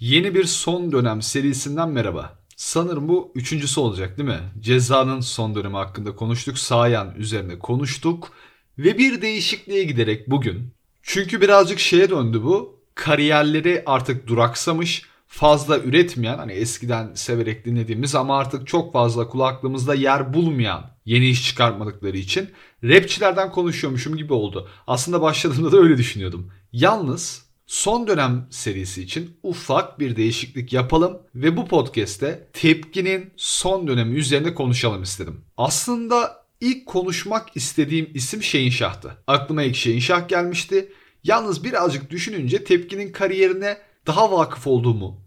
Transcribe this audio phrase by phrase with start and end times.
[0.00, 2.38] Yeni bir son dönem serisinden merhaba.
[2.56, 4.40] Sanırım bu üçüncüsü olacak değil mi?
[4.60, 6.58] Cezanın son dönemi hakkında konuştuk.
[6.58, 8.32] Sayan üzerine konuştuk.
[8.78, 10.74] Ve bir değişikliğe giderek bugün.
[11.02, 12.80] Çünkü birazcık şeye döndü bu.
[12.94, 15.02] Kariyerleri artık duraksamış.
[15.26, 21.46] Fazla üretmeyen hani eskiden severek dinlediğimiz ama artık çok fazla kulaklığımızda yer bulmayan yeni iş
[21.48, 22.50] çıkartmadıkları için
[22.84, 24.68] rapçilerden konuşuyormuşum gibi oldu.
[24.86, 26.52] Aslında başladığımda da öyle düşünüyordum.
[26.72, 34.18] Yalnız son dönem serisi için ufak bir değişiklik yapalım ve bu podcast'te tepkinin son dönemi
[34.18, 35.44] üzerine konuşalım istedim.
[35.56, 39.16] Aslında ilk konuşmak istediğim isim Şehinşah'tı.
[39.26, 40.92] Aklıma ilk Şehinşah gelmişti.
[41.24, 45.20] Yalnız birazcık düşününce tepkinin kariyerine daha vakıf olduğumu,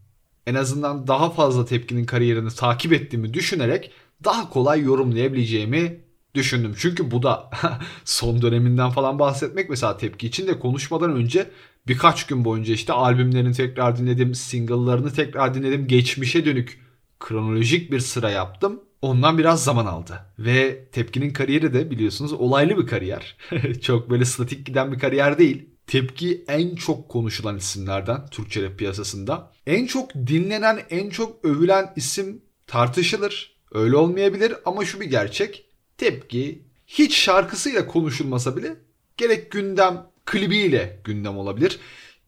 [0.47, 3.91] en azından daha fazla tepkinin kariyerini takip ettiğimi düşünerek
[4.23, 6.03] daha kolay yorumlayabileceğimi
[6.35, 6.75] düşündüm.
[6.77, 7.49] Çünkü bu da
[8.05, 11.49] son döneminden falan bahsetmek mesela tepki için de konuşmadan önce
[11.87, 16.79] birkaç gün boyunca işte albümlerini tekrar dinledim, single'larını tekrar dinledim, geçmişe dönük
[17.19, 18.81] kronolojik bir sıra yaptım.
[19.01, 20.19] Ondan biraz zaman aldı.
[20.39, 23.37] Ve Tepki'nin kariyeri de biliyorsunuz olaylı bir kariyer.
[23.81, 25.69] çok böyle statik giden bir kariyer değil.
[25.87, 29.51] Tepki en çok konuşulan isimlerden Türkçe rap piyasasında.
[29.67, 33.55] En çok dinlenen, en çok övülen isim tartışılır.
[33.71, 35.65] Öyle olmayabilir ama şu bir gerçek.
[35.97, 38.75] Tepki hiç şarkısıyla konuşulmasa bile
[39.17, 41.79] gerek gündem klibiyle gündem olabilir.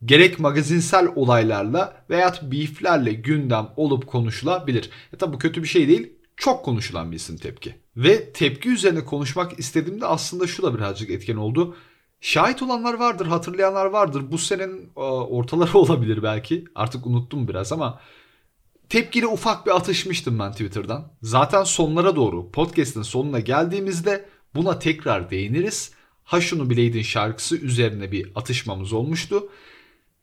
[0.05, 4.89] Gerek magazinsel olaylarla veya beeflerle gündem olup konuşulabilir.
[5.13, 6.13] E tabi bu kötü bir şey değil.
[6.37, 7.75] Çok konuşulan bir isim tepki.
[7.97, 11.75] Ve tepki üzerine konuşmak istediğimde aslında şu da birazcık etken oldu.
[12.21, 14.31] Şahit olanlar vardır, hatırlayanlar vardır.
[14.31, 16.65] Bu senenin ortaları olabilir belki.
[16.75, 17.99] Artık unuttum biraz ama
[18.89, 21.11] tepkili ufak bir atışmıştım ben Twitter'dan.
[21.21, 25.91] Zaten sonlara doğru podcast'in sonuna geldiğimizde buna tekrar değiniriz.
[26.25, 29.49] Ha şunu bileydin şarkısı üzerine bir atışmamız olmuştu.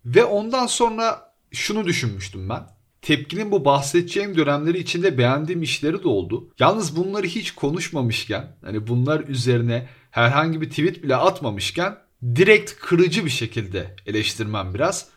[0.04, 2.66] Ve ondan sonra şunu düşünmüştüm ben.
[3.02, 6.48] Tepkinin bu bahsedeceğim dönemleri içinde beğendiğim işleri de oldu.
[6.58, 11.98] Yalnız bunları hiç konuşmamışken, hani bunlar üzerine herhangi bir tweet bile atmamışken
[12.36, 15.08] direkt kırıcı bir şekilde eleştirmem biraz.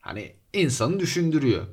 [0.00, 1.66] Hani insanı düşündürüyor.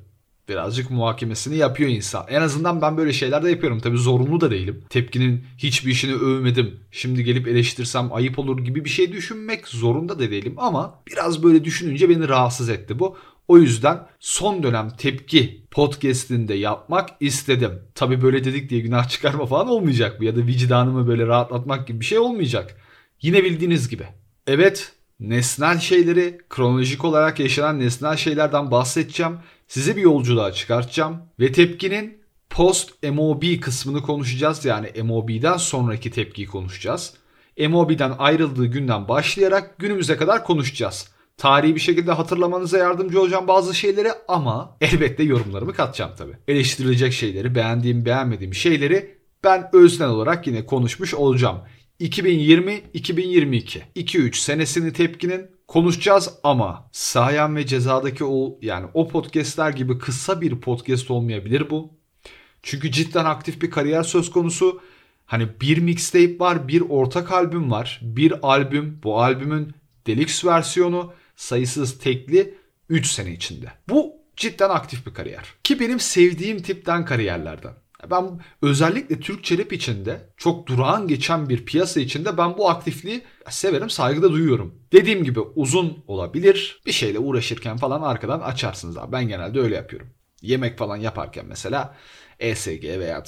[0.49, 2.25] Birazcık muhakemesini yapıyor insan.
[2.29, 3.79] En azından ben böyle şeyler de yapıyorum.
[3.79, 4.83] Tabii zorunlu da değilim.
[4.89, 6.79] Tepkinin hiçbir işini övmedim.
[6.91, 10.53] Şimdi gelip eleştirsem ayıp olur gibi bir şey düşünmek zorunda da değilim.
[10.57, 13.17] Ama biraz böyle düşününce beni rahatsız etti bu.
[13.47, 17.71] O yüzden son dönem tepki podcast'inde yapmak istedim.
[17.95, 21.99] Tabi böyle dedik diye günah çıkarma falan olmayacak bu ya da vicdanımı böyle rahatlatmak gibi
[21.99, 22.77] bir şey olmayacak.
[23.21, 24.03] Yine bildiğiniz gibi.
[24.47, 29.37] Evet nesnel şeyleri kronolojik olarak yaşanan nesnel şeylerden bahsedeceğim.
[29.67, 32.17] Sizi bir yolculuğa çıkartacağım ve tepkinin
[32.49, 34.65] post MOB kısmını konuşacağız.
[34.65, 37.13] Yani MOB'den sonraki tepkiyi konuşacağız.
[37.69, 41.09] MOB'den ayrıldığı günden başlayarak günümüze kadar konuşacağız.
[41.37, 46.31] Tarihi bir şekilde hatırlamanıza yardımcı olacağım bazı şeyleri ama elbette yorumlarımı katacağım tabi.
[46.47, 51.57] Eleştirilecek şeyleri, beğendiğim beğenmediğim şeyleri ben öznel olarak yine konuşmuş olacağım.
[52.01, 60.41] 2020-2022 2-3 senesini tepkinin konuşacağız ama Sayan ve Ceza'daki o yani o podcastler gibi kısa
[60.41, 61.93] bir podcast olmayabilir bu.
[62.63, 64.81] Çünkü cidden aktif bir kariyer söz konusu.
[65.25, 67.99] Hani bir mixtape var, bir ortak albüm var.
[68.03, 69.73] Bir albüm, bu albümün
[70.07, 72.53] deluxe versiyonu sayısız tekli
[72.89, 73.71] 3 sene içinde.
[73.89, 75.45] Bu cidden aktif bir kariyer.
[75.63, 77.73] Ki benim sevdiğim tipten kariyerlerden.
[78.11, 83.89] Ben özellikle Türkçe rap içinde çok durağan geçen bir piyasa içinde ben bu aktifliği severim,
[83.89, 84.75] saygıda duyuyorum.
[84.91, 86.81] Dediğim gibi uzun olabilir.
[86.85, 89.11] Bir şeyle uğraşırken falan arkadan açarsınız abi.
[89.11, 90.07] Ben genelde öyle yapıyorum.
[90.41, 91.95] Yemek falan yaparken mesela
[92.39, 93.23] ESG veya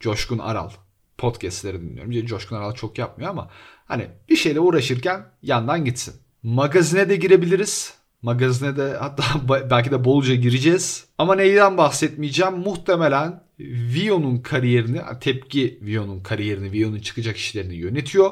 [0.00, 0.70] Coşkun Aral
[1.18, 2.26] podcastleri dinliyorum.
[2.26, 3.50] Coşkun Aral çok yapmıyor ama
[3.84, 6.14] hani bir şeyle uğraşırken yandan gitsin.
[6.42, 7.94] Magazine de girebiliriz.
[8.22, 9.22] Magazine de hatta
[9.70, 11.06] belki de bolca gireceğiz.
[11.18, 12.54] Ama neyden bahsetmeyeceğim?
[12.54, 18.30] Muhtemelen Vio'nun kariyerini, tepki Vio'nun kariyerini, Vio'nun çıkacak işlerini yönetiyor.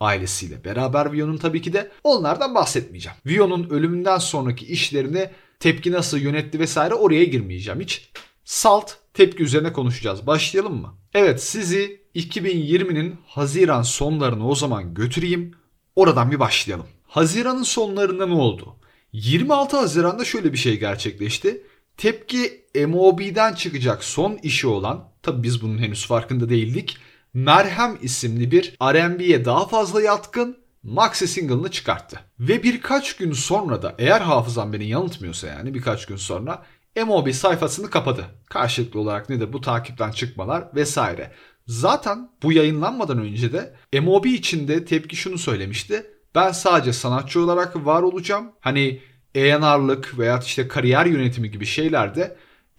[0.00, 1.90] Ailesiyle beraber Vio'nun tabii ki de.
[2.04, 3.18] Onlardan bahsetmeyeceğim.
[3.26, 8.10] Vio'nun ölümünden sonraki işlerini tepki nasıl yönetti vesaire oraya girmeyeceğim hiç.
[8.44, 10.26] Salt tepki üzerine konuşacağız.
[10.26, 10.94] Başlayalım mı?
[11.14, 15.54] Evet sizi 2020'nin Haziran sonlarına o zaman götüreyim.
[15.96, 16.86] Oradan bir başlayalım.
[17.06, 18.76] Haziran'ın sonlarında ne oldu?
[19.12, 21.62] 26 Haziran'da şöyle bir şey gerçekleşti.
[22.02, 26.96] Tepki MOB'den çıkacak son işi olan, tabi biz bunun henüz farkında değildik.
[27.34, 32.20] Merhem isimli bir R&B'ye daha fazla yatkın maxi single'ını çıkarttı.
[32.40, 36.62] Ve birkaç gün sonra da eğer hafızam beni yanıltmıyorsa yani birkaç gün sonra
[37.06, 38.24] MOB sayfasını kapadı.
[38.46, 41.32] Karşılıklı olarak nedir bu takipten çıkmalar vesaire.
[41.66, 46.06] Zaten bu yayınlanmadan önce de MOB içinde tepki şunu söylemişti.
[46.34, 48.52] Ben sadece sanatçı olarak var olacağım.
[48.60, 49.00] Hani
[49.36, 52.36] A&R'lık veya işte kariyer yönetimi gibi şeylerde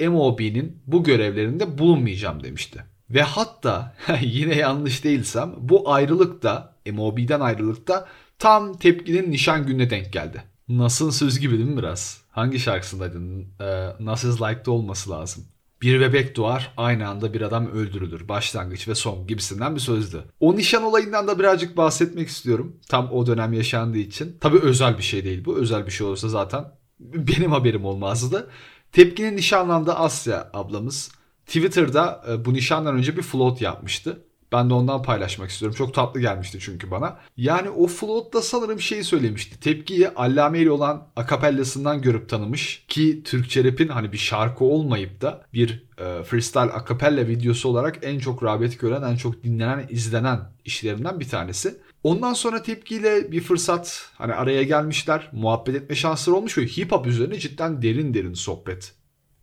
[0.08, 2.86] MOB'nin bu görevlerinde bulunmayacağım demişti.
[3.10, 8.08] Ve hatta yine yanlış değilsem bu ayrılık da MOB'den ayrılık da
[8.40, 10.44] tam tepkinin nişan gününe denk geldi.
[10.70, 12.22] Nasıl söz gibi değil mi biraz?
[12.32, 13.48] Hangi şarkısındaydın?
[13.62, 15.46] Ee, Nasıl Like'da olması lazım.
[15.84, 18.28] Bir bebek doğar, aynı anda bir adam öldürülür.
[18.28, 20.24] Başlangıç ve son gibisinden bir sözdü.
[20.40, 22.76] O nişan olayından da birazcık bahsetmek istiyorum.
[22.90, 24.38] Tam o dönem yaşandığı için.
[24.42, 25.58] Tabii özel bir şey değil bu.
[25.58, 26.66] Özel bir şey olursa zaten
[27.00, 28.50] benim haberim olmazdı.
[28.92, 31.12] Tepkinin nişanlandığı Asya ablamız
[31.46, 34.20] Twitter'da e, bu nişandan önce bir float yapmıştı.
[34.54, 35.76] Ben de ondan paylaşmak istiyorum.
[35.78, 37.20] Çok tatlı gelmişti çünkü bana.
[37.38, 39.60] Yani o float'ta sanırım şeyi söylemişti.
[39.60, 42.86] Tepkiyi Allame olan akapellasından görüp tanımış.
[42.88, 48.20] Ki Türkçe rap'in hani bir şarkı olmayıp da bir e, freestyle akapella videosu olarak en
[48.20, 51.78] çok rağbet gören, en çok dinlenen, izlenen işlerinden bir tanesi.
[52.04, 55.30] Ondan sonra tepkiyle bir fırsat hani araya gelmişler.
[55.32, 58.94] Muhabbet etme şansları olmuş ve hip hop üzerine cidden derin derin sohbet.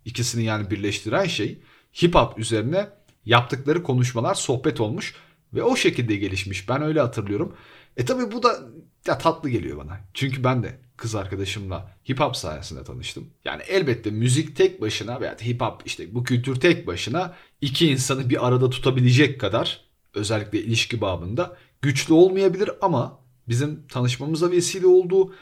[0.05, 1.61] İkisini yani birleştiren şey
[2.03, 2.89] hip hop üzerine
[3.31, 5.15] yaptıkları konuşmalar sohbet olmuş
[5.55, 6.69] ve o şekilde gelişmiş.
[6.69, 7.55] Ben öyle hatırlıyorum.
[7.97, 8.61] E tabi bu da
[9.07, 10.01] ya tatlı geliyor bana.
[10.15, 13.31] Çünkü ben de kız arkadaşımla hip hop sayesinde tanıştım.
[13.45, 18.31] Yani elbette müzik tek başına veya hip hop işte bu kültür tek başına iki insanı
[18.31, 19.85] bir arada tutabilecek kadar
[20.15, 25.35] özellikle ilişki babında güçlü olmayabilir ama bizim tanışmamıza vesile oldu.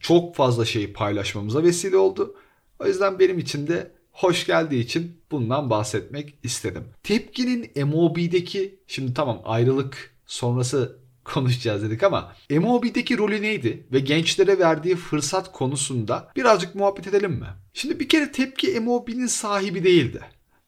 [0.00, 2.36] Çok fazla şeyi paylaşmamıza vesile oldu.
[2.78, 6.84] O yüzden benim için de hoş geldiği için bundan bahsetmek istedim.
[7.02, 14.96] Tepkinin MOB'deki şimdi tamam ayrılık sonrası konuşacağız dedik ama MOB'deki rolü neydi ve gençlere verdiği
[14.96, 17.46] fırsat konusunda birazcık muhabbet edelim mi?
[17.74, 20.20] Şimdi bir kere tepki MOB'nin sahibi değildi.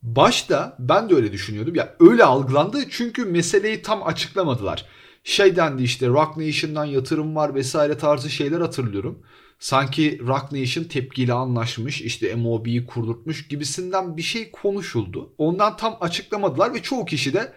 [0.03, 1.75] Başta ben de öyle düşünüyordum.
[1.75, 4.85] Ya öyle algılandı çünkü meseleyi tam açıklamadılar.
[5.25, 9.23] Şey dendi işte Rock Nation'dan yatırım var vesaire tarzı şeyler hatırlıyorum
[9.59, 15.35] sanki Rock Nation tepkiyle anlaşmış işte MOB'yi kurdurtmuş gibisinden bir şey konuşuldu.
[15.39, 17.53] Ondan tam açıklamadılar ve çoğu kişi de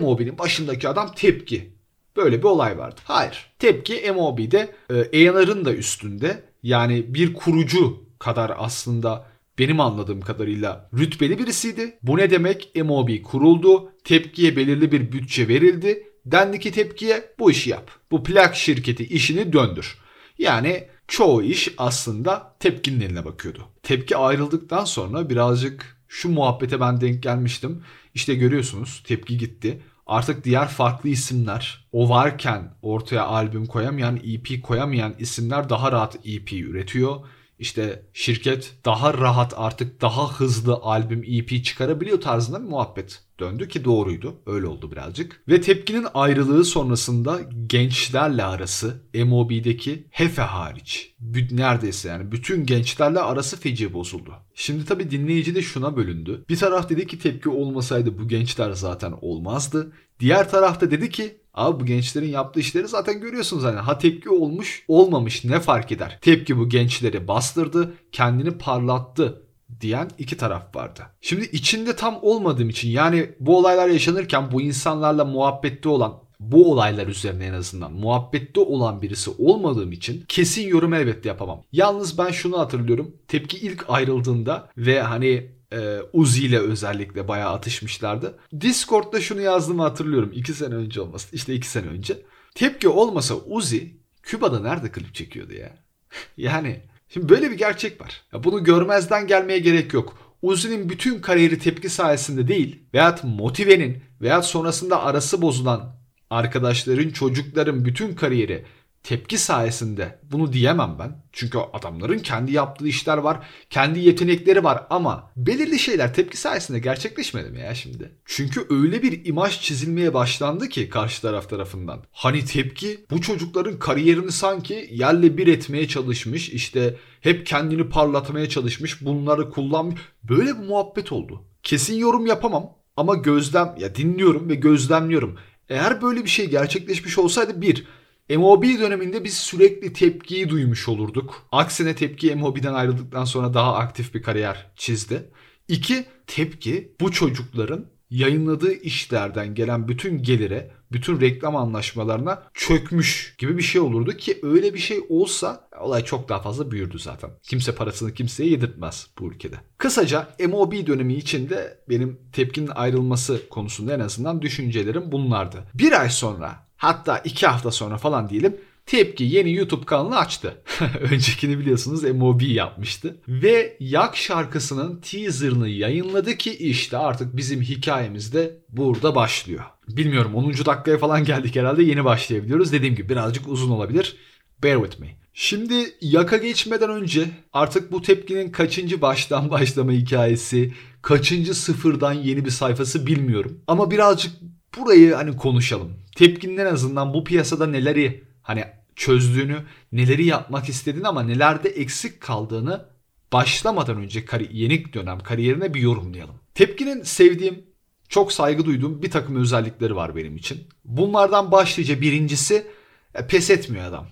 [0.00, 1.76] MOB'nin başındaki adam tepki.
[2.16, 3.00] Böyle bir olay vardı.
[3.04, 3.52] Hayır.
[3.58, 6.42] Tepki MOB'de e, A&R'ın da üstünde.
[6.62, 9.26] Yani bir kurucu kadar aslında
[9.58, 11.98] benim anladığım kadarıyla rütbeli birisiydi.
[12.02, 12.72] Bu ne demek?
[12.84, 13.92] MOB kuruldu.
[14.04, 16.06] Tepkiye belirli bir bütçe verildi.
[16.26, 17.90] Dendi ki tepkiye bu işi yap.
[18.10, 19.98] Bu plak şirketi işini döndür.
[20.38, 23.68] Yani çoğu iş aslında tepkinin eline bakıyordu.
[23.82, 27.82] Tepki ayrıldıktan sonra birazcık şu muhabbete ben denk gelmiştim.
[28.14, 29.82] İşte görüyorsunuz tepki gitti.
[30.06, 36.52] Artık diğer farklı isimler o varken ortaya albüm koyamayan, EP koyamayan isimler daha rahat EP
[36.52, 37.20] üretiyor
[37.58, 43.84] işte şirket daha rahat artık daha hızlı albüm EP çıkarabiliyor tarzında bir muhabbet döndü ki
[43.84, 44.36] doğruydu.
[44.46, 45.42] Öyle oldu birazcık.
[45.48, 51.14] Ve tepkinin ayrılığı sonrasında gençlerle arası MOB'deki Hefe hariç
[51.50, 54.34] neredeyse yani bütün gençlerle arası feci bozuldu.
[54.54, 56.44] Şimdi tabi dinleyici de şuna bölündü.
[56.48, 59.92] Bir taraf dedi ki tepki olmasaydı bu gençler zaten olmazdı.
[60.20, 64.84] Diğer tarafta dedi ki Abi bu gençlerin yaptığı işleri zaten görüyorsunuz hani ha tepki olmuş
[64.88, 66.18] olmamış ne fark eder?
[66.22, 69.45] Tepki bu gençleri bastırdı, kendini parlattı
[69.80, 71.02] diyen iki taraf vardı.
[71.20, 77.06] Şimdi içinde tam olmadığım için yani bu olaylar yaşanırken bu insanlarla muhabbette olan bu olaylar
[77.06, 81.62] üzerine en azından muhabbette olan birisi olmadığım için kesin yorum elbette yapamam.
[81.72, 83.16] Yalnız ben şunu hatırlıyorum.
[83.28, 88.38] Tepki ilk ayrıldığında ve hani e, Uzi ile özellikle bayağı atışmışlardı.
[88.60, 90.32] Discord'da şunu yazdığımı hatırlıyorum.
[90.34, 91.36] 2 sene önce olması.
[91.36, 92.22] İşte 2 sene önce.
[92.54, 95.76] Tepki olmasa Uzi Küba'da nerede klip çekiyordu ya?
[96.36, 98.24] yani şimdi böyle bir gerçek var.
[98.32, 100.18] Ya bunu görmezden gelmeye gerek yok.
[100.42, 105.96] Uzi'nin bütün kariyeri tepki sayesinde değil veyahut Motive'nin veyahut sonrasında arası bozulan
[106.30, 108.64] arkadaşların, çocukların bütün kariyeri
[109.06, 111.24] tepki sayesinde bunu diyemem ben.
[111.32, 117.50] Çünkü adamların kendi yaptığı işler var, kendi yetenekleri var ama belirli şeyler tepki sayesinde gerçekleşmedi
[117.50, 118.18] mi ya şimdi?
[118.24, 122.04] Çünkü öyle bir imaj çizilmeye başlandı ki karşı taraf tarafından.
[122.12, 129.04] Hani tepki bu çocukların kariyerini sanki yerle bir etmeye çalışmış, işte hep kendini parlatmaya çalışmış,
[129.04, 130.00] bunları kullanmış.
[130.22, 131.44] Böyle bir muhabbet oldu.
[131.62, 135.38] Kesin yorum yapamam ama gözlem ya dinliyorum ve gözlemliyorum.
[135.68, 137.86] Eğer böyle bir şey gerçekleşmiş olsaydı bir
[138.30, 141.46] MOB döneminde biz sürekli tepkiyi duymuş olurduk.
[141.52, 145.30] Aksine tepki MOB'den ayrıldıktan sonra daha aktif bir kariyer çizdi.
[145.68, 153.62] İki, tepki bu çocukların yayınladığı işlerden gelen bütün gelire, bütün reklam anlaşmalarına çökmüş gibi bir
[153.62, 157.30] şey olurdu ki öyle bir şey olsa olay çok daha fazla büyürdü zaten.
[157.42, 159.56] Kimse parasını kimseye yedirtmez bu ülkede.
[159.78, 165.64] Kısaca MOB dönemi içinde benim tepkinin ayrılması konusunda en azından düşüncelerim bunlardı.
[165.74, 168.56] Bir ay sonra hatta iki hafta sonra falan diyelim
[168.86, 170.62] Tepki yeni YouTube kanalı açtı.
[171.00, 173.16] Öncekini biliyorsunuz MOB yapmıştı.
[173.28, 179.64] Ve Yak şarkısının teaserını yayınladı ki işte artık bizim hikayemiz de burada başlıyor.
[179.88, 180.52] Bilmiyorum 10.
[180.52, 182.72] dakikaya falan geldik herhalde yeni başlayabiliyoruz.
[182.72, 184.16] Dediğim gibi birazcık uzun olabilir.
[184.62, 185.16] Bear with me.
[185.34, 192.50] Şimdi yaka geçmeden önce artık bu tepkinin kaçıncı baştan başlama hikayesi, kaçıncı sıfırdan yeni bir
[192.50, 193.60] sayfası bilmiyorum.
[193.66, 194.32] Ama birazcık
[194.78, 196.05] burayı hani konuşalım.
[196.16, 198.64] Tepkinin azından bu piyasada neleri hani
[198.96, 199.56] çözdüğünü,
[199.92, 202.84] neleri yapmak istediğini ama nelerde eksik kaldığını
[203.32, 206.34] başlamadan önce kari- yeni dönem kariyerine bir yorumlayalım.
[206.54, 207.64] Tepkinin sevdiğim,
[208.08, 210.68] çok saygı duyduğum bir takım özellikleri var benim için.
[210.84, 212.66] Bunlardan başlıca birincisi
[213.14, 214.06] e, pes etmiyor adam.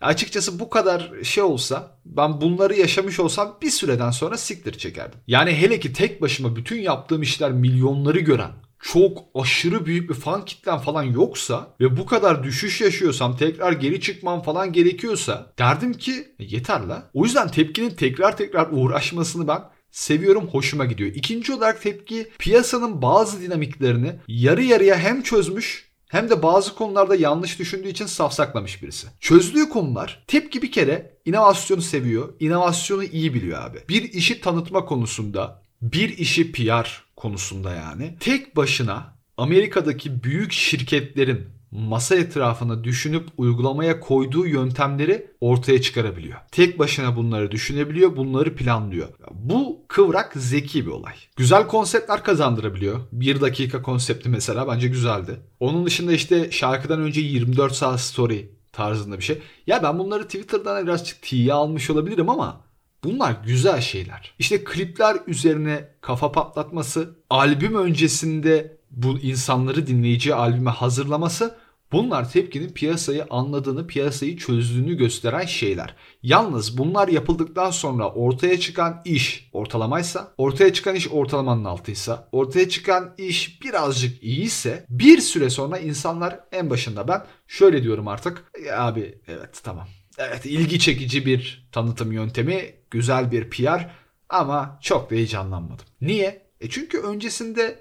[0.00, 5.20] Açıkçası bu kadar şey olsa ben bunları yaşamış olsam bir süreden sonra siktir çekerdim.
[5.26, 10.44] Yani hele ki tek başıma bütün yaptığım işler milyonları gören çok aşırı büyük bir fan
[10.44, 16.12] kitlen falan yoksa ve bu kadar düşüş yaşıyorsam tekrar geri çıkmam falan gerekiyorsa derdim ki
[16.38, 17.10] e, yeter la.
[17.14, 21.10] O yüzden tepkinin tekrar tekrar uğraşmasını ben seviyorum hoşuma gidiyor.
[21.14, 27.58] İkinci olarak tepki piyasanın bazı dinamiklerini yarı yarıya hem çözmüş hem de bazı konularda yanlış
[27.58, 29.06] düşündüğü için safsaklamış birisi.
[29.20, 32.34] Çözdüğü konular tepki bir kere inovasyonu seviyor.
[32.40, 33.78] inovasyonu iyi biliyor abi.
[33.88, 42.14] Bir işi tanıtma konusunda, bir işi PR konusunda yani tek başına Amerika'daki büyük şirketlerin masa
[42.14, 46.38] etrafına düşünüp uygulamaya koyduğu yöntemleri ortaya çıkarabiliyor.
[46.52, 49.08] Tek başına bunları düşünebiliyor, bunları planlıyor.
[49.32, 51.14] Bu kıvrak zeki bir olay.
[51.36, 53.00] Güzel konseptler kazandırabiliyor.
[53.12, 55.40] Bir dakika konsepti mesela bence güzeldi.
[55.60, 59.38] Onun dışında işte şarkıdan önce 24 saat story tarzında bir şey.
[59.66, 62.60] Ya ben bunları Twitter'dan birazcık tiye almış olabilirim ama
[63.04, 64.34] Bunlar güzel şeyler.
[64.38, 71.58] İşte klipler üzerine kafa patlatması, albüm öncesinde bu insanları dinleyici albüme hazırlaması
[71.92, 75.94] bunlar tepkinin piyasayı anladığını, piyasayı çözdüğünü gösteren şeyler.
[76.22, 83.14] Yalnız bunlar yapıldıktan sonra ortaya çıkan iş ortalamaysa, ortaya çıkan iş ortalamanın altıysa, ortaya çıkan
[83.18, 88.44] iş birazcık iyiyse bir süre sonra insanlar en başında ben şöyle diyorum artık.
[88.76, 89.86] Abi evet tamam
[90.18, 93.90] Evet ilgi çekici bir tanıtım yöntemi, güzel bir PR
[94.28, 95.86] ama çok da heyecanlanmadım.
[96.00, 96.48] Niye?
[96.60, 97.78] E çünkü öncesinde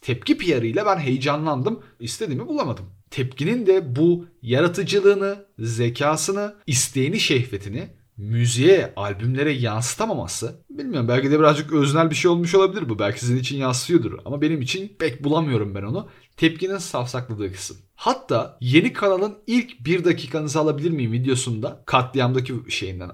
[0.00, 2.84] tepki PR'ıyla ben heyecanlandım, istediğimi bulamadım.
[3.10, 12.10] Tepkinin de bu yaratıcılığını, zekasını, isteğini, şehvetini müziğe, albümlere yansıtamaması bilmiyorum belki de birazcık öznel
[12.10, 12.98] bir şey olmuş olabilir bu.
[12.98, 16.08] Belki sizin için yansıyordur ama benim için pek bulamıyorum ben onu.
[16.36, 17.76] Tepkinin safsakladığı kısım.
[17.94, 23.10] Hatta yeni kanalın ilk bir dakikanızı alabilir miyim videosunda katliamdaki şeyinden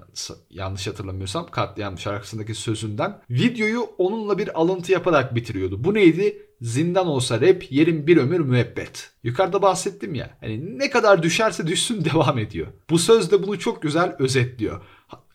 [0.49, 5.83] yanlış hatırlamıyorsam katliam şarkısındaki sözünden videoyu onunla bir alıntı yaparak bitiriyordu.
[5.83, 6.45] Bu neydi?
[6.61, 9.11] Zindan olsa rap, yerin bir ömür müebbet.
[9.23, 10.37] Yukarıda bahsettim ya.
[10.41, 12.67] Hani ne kadar düşerse düşsün devam ediyor.
[12.89, 14.81] Bu söz de bunu çok güzel özetliyor.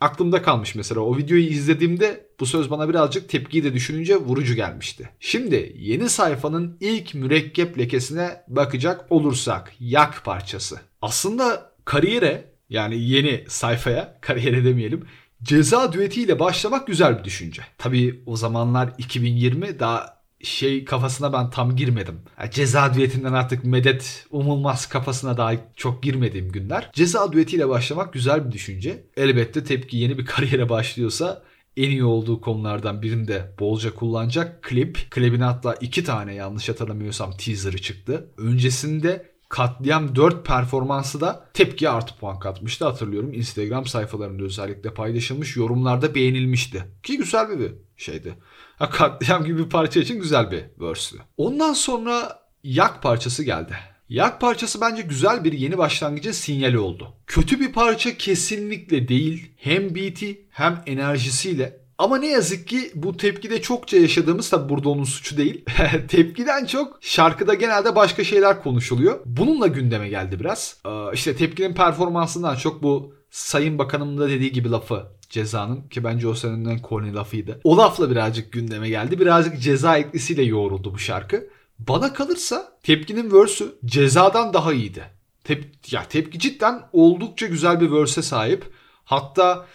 [0.05, 5.11] Aklımda kalmış mesela o videoyu izlediğimde bu söz bana birazcık tepkiyi de düşününce vurucu gelmişti.
[5.21, 10.81] Şimdi yeni sayfanın ilk mürekkep lekesine bakacak olursak yak parçası.
[11.03, 15.07] Aslında kariyere yani yeni sayfaya kariyere demeyelim
[15.43, 17.63] ceza düetiyle başlamak güzel bir düşünce.
[17.79, 20.14] Tabii o zamanlar 2020 daha
[20.45, 22.21] şey kafasına ben tam girmedim.
[22.41, 26.91] Yani ceza düetinden artık medet umulmaz kafasına daha çok girmediğim günler.
[26.93, 29.05] Ceza düetiyle başlamak güzel bir düşünce.
[29.17, 31.43] Elbette tepki yeni bir kariyere başlıyorsa
[31.77, 35.11] en iyi olduğu konulardan birinde bolca kullanacak klip.
[35.11, 38.29] Klibin hatta iki tane yanlış hatırlamıyorsam teaser'ı çıktı.
[38.39, 43.33] Öncesinde Katliam 4 performansı da tepki artı puan katmıştı hatırlıyorum.
[43.33, 46.85] Instagram sayfalarında özellikle paylaşılmış yorumlarda beğenilmişti.
[47.03, 48.35] Ki güzel bir şeydi.
[48.79, 51.21] Ha, katliam gibi bir parça için güzel bir verse'lü.
[51.37, 53.77] Ondan sonra Yak parçası geldi.
[54.09, 57.15] Yak parçası bence güzel bir yeni başlangıcın sinyali oldu.
[57.27, 59.53] Kötü bir parça kesinlikle değil.
[59.57, 65.05] Hem beat'i hem enerjisiyle ama ne yazık ki bu tepkide çokça yaşadığımız tabi burada onun
[65.05, 65.65] suçu değil.
[66.09, 69.21] Tepkiden çok şarkıda genelde başka şeyler konuşuluyor.
[69.27, 70.77] Bununla gündeme geldi biraz.
[70.87, 76.29] Ee, işte tepkinin performansından çok bu Sayın Bakanım da dediği gibi lafı cezanın ki bence
[76.29, 77.61] o senenin en corny lafıydı.
[77.65, 79.21] O lafla birazcık gündeme geldi.
[79.21, 81.49] Birazcık ceza eklisiyle yoğruldu bu şarkı.
[81.79, 85.05] Bana kalırsa tepkinin verse'ü cezadan daha iyiydi.
[85.45, 88.65] Tep ya tepki cidden oldukça güzel bir verse'e sahip.
[89.05, 89.67] Hatta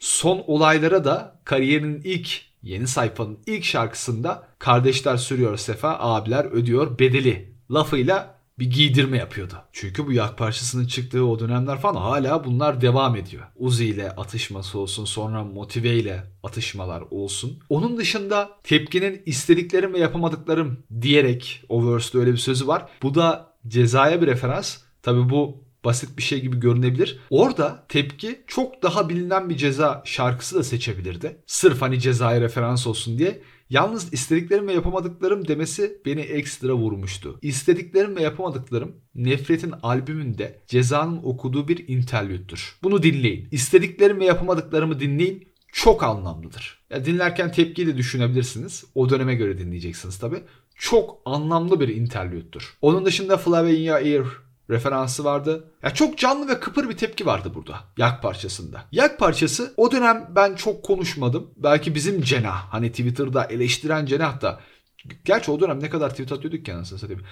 [0.00, 7.52] son olaylara da kariyerinin ilk yeni sayfanın ilk şarkısında kardeşler sürüyor sefa abiler ödüyor bedeli
[7.70, 9.54] lafıyla bir giydirme yapıyordu.
[9.72, 13.42] Çünkü bu yak parçasının çıktığı o dönemler falan hala bunlar devam ediyor.
[13.56, 17.58] Uzi ile atışması olsun sonra motive ile atışmalar olsun.
[17.68, 22.88] Onun dışında tepkinin istediklerim ve yapamadıklarım diyerek o verse'de öyle bir sözü var.
[23.02, 24.78] Bu da cezaya bir referans.
[25.02, 27.18] Tabi bu basit bir şey gibi görünebilir.
[27.30, 31.36] Orada tepki çok daha bilinen bir ceza şarkısı da seçebilirdi.
[31.46, 33.42] Sırf hani cezaya referans olsun diye.
[33.70, 37.38] Yalnız istediklerim ve yapamadıklarım demesi beni ekstra vurmuştu.
[37.42, 42.76] İstediklerim ve yapamadıklarım Nefret'in albümünde Ceza'nın okuduğu bir interlüttür.
[42.82, 43.48] Bunu dinleyin.
[43.50, 45.48] İstediklerim ve yapamadıklarımı dinleyin.
[45.72, 46.78] Çok anlamlıdır.
[46.90, 48.84] Ya dinlerken tepkiyi de düşünebilirsiniz.
[48.94, 50.36] O döneme göre dinleyeceksiniz tabi.
[50.74, 52.74] Çok anlamlı bir interlüttür.
[52.82, 54.26] Onun dışında Your Ear
[54.70, 55.72] referansı vardı.
[55.82, 58.84] Ya çok canlı ve kıpır bir tepki vardı burada Yak parçasında.
[58.92, 61.50] Yak parçası o dönem ben çok konuşmadım.
[61.56, 64.60] Belki bizim cenah hani Twitter'da eleştiren cenah da
[65.24, 67.22] Gerçi o dönem ne kadar tweet atıyorduk ki anasını satayım.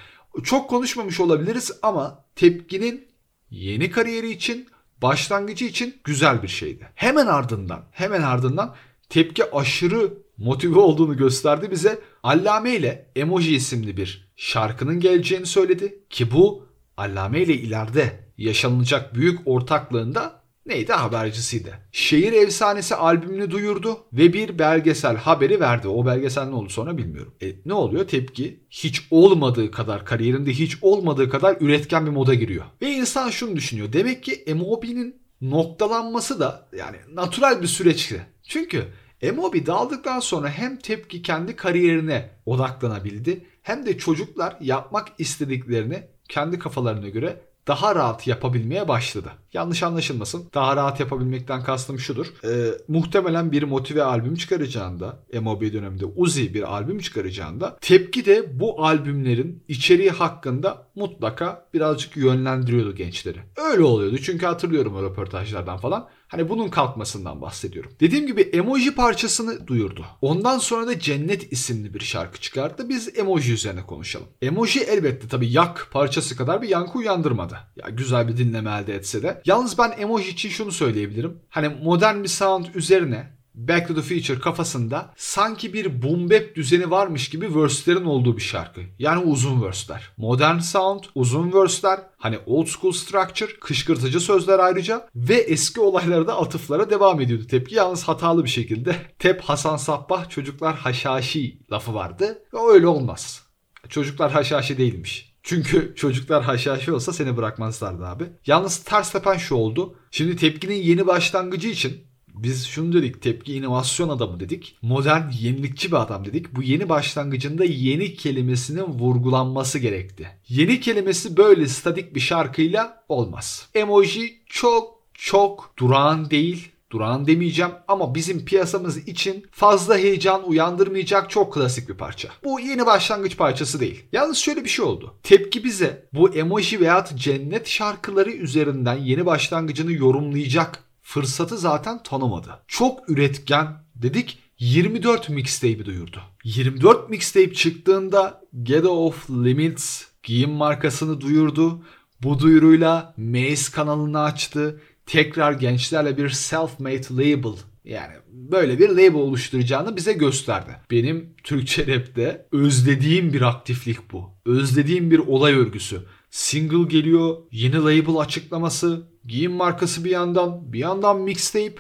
[0.45, 3.09] Çok konuşmamış olabiliriz ama tepkinin
[3.51, 4.69] yeni kariyeri için
[5.03, 6.91] başlangıcı için güzel bir şeydi.
[6.95, 8.75] Hemen ardından hemen ardından
[9.09, 12.01] tepki aşırı motive olduğunu gösterdi bize.
[12.23, 16.66] Allame ile Emoji isimli bir şarkının geleceğini söyledi ki bu
[16.97, 21.75] Allame ile ileride yaşanacak büyük ortaklığında neydi habercisiydi.
[21.93, 25.89] Şehir Efsanesi albümünü duyurdu ve bir belgesel haberi verdi.
[25.89, 27.35] O belgesel ne oldu sonra bilmiyorum.
[27.43, 28.09] E, ne oluyor?
[28.09, 32.65] Tepki hiç olmadığı kadar kariyerinde hiç olmadığı kadar üretken bir moda giriyor.
[32.83, 33.93] Ve insan şunu düşünüyor.
[33.93, 38.27] Demek ki MOB'nin noktalanması da yani natural bir süreçti.
[38.43, 38.85] Çünkü
[39.23, 47.09] Emobi dağıldıktan sonra hem tepki kendi kariyerine odaklanabildi hem de çocuklar yapmak istediklerini kendi kafalarına
[47.09, 49.33] göre daha rahat yapabilmeye başladı.
[49.53, 50.51] Yanlış anlaşılmasın.
[50.55, 52.27] Daha rahat yapabilmekten kastım şudur.
[52.45, 58.85] Ee, muhtemelen bir motive albüm çıkaracağında, MOB döneminde Uzi bir albüm çıkaracağında tepki de bu
[58.85, 63.39] albümlerin içeriği hakkında mutlaka birazcık yönlendiriyordu gençleri.
[63.73, 66.09] Öyle oluyordu çünkü hatırlıyorum o röportajlardan falan.
[66.29, 67.93] Hani bunun kalkmasından bahsediyorum.
[68.01, 70.07] Dediğim gibi emoji parçasını duyurdu.
[70.21, 72.89] Ondan sonra da Cennet isimli bir şarkı çıkarttı.
[72.89, 74.27] Biz emoji üzerine konuşalım.
[74.43, 77.59] Emoji elbette tabii yak parçası kadar bir yankı uyandırmadı.
[77.77, 79.43] Ya güzel bir dinleme elde etse de.
[79.45, 81.39] Yalnız ben emoji için şunu söyleyebilirim.
[81.49, 86.91] Hani modern bir sound üzerine Back to the Future kafasında sanki bir boom bap düzeni
[86.91, 88.81] varmış gibi verse'lerin olduğu bir şarkı.
[88.99, 90.11] Yani uzun verse'ler.
[90.17, 96.41] Modern sound, uzun verse'ler, hani old school structure, kışkırtıcı sözler ayrıca ve eski olaylara da
[96.41, 97.75] atıflara devam ediyordu tepki.
[97.75, 103.47] Yalnız hatalı bir şekilde Tep Hasan Sabbah çocuklar haşhaşi lafı vardı ve öyle olmaz.
[103.89, 105.37] Çocuklar haşhaşi değilmiş.
[105.43, 108.25] Çünkü çocuklar haşhaşi olsa seni bırakmazlardı abi.
[108.47, 109.97] Yalnız ters tepen şu oldu.
[110.11, 112.06] Şimdi tepkinin yeni başlangıcı için
[112.37, 114.77] biz şunu dedik tepki inovasyon adamı dedik.
[114.83, 116.57] Modern yenilikçi bir adam dedik.
[116.57, 120.29] Bu yeni başlangıcında yeni kelimesinin vurgulanması gerekti.
[120.49, 123.69] Yeni kelimesi böyle statik bir şarkıyla olmaz.
[123.75, 131.55] Emoji çok çok durağan değil durağan demeyeceğim ama bizim piyasamız için fazla heyecan uyandırmayacak çok
[131.55, 132.29] klasik bir parça.
[132.45, 134.05] Bu yeni başlangıç parçası değil.
[134.13, 135.15] Yalnız şöyle bir şey oldu.
[135.23, 142.63] Tepki bize bu emoji veya cennet şarkıları üzerinden yeni başlangıcını yorumlayacak fırsatı zaten tanımadı.
[142.69, 146.23] Çok üretken dedik 24 mixtape'i duyurdu.
[146.45, 151.85] 24 mixtape çıktığında Get Off Limits giyim markasını duyurdu.
[152.23, 154.81] Bu duyuruyla Maze kanalını açtı.
[155.07, 160.77] Tekrar gençlerle bir self-made label yani böyle bir label oluşturacağını bize gösterdi.
[160.91, 164.31] Benim Türkçe rapte özlediğim bir aktiflik bu.
[164.47, 166.03] Özlediğim bir olay örgüsü.
[166.37, 171.77] Single geliyor, yeni label açıklaması, giyim markası bir yandan, bir yandan mixtape.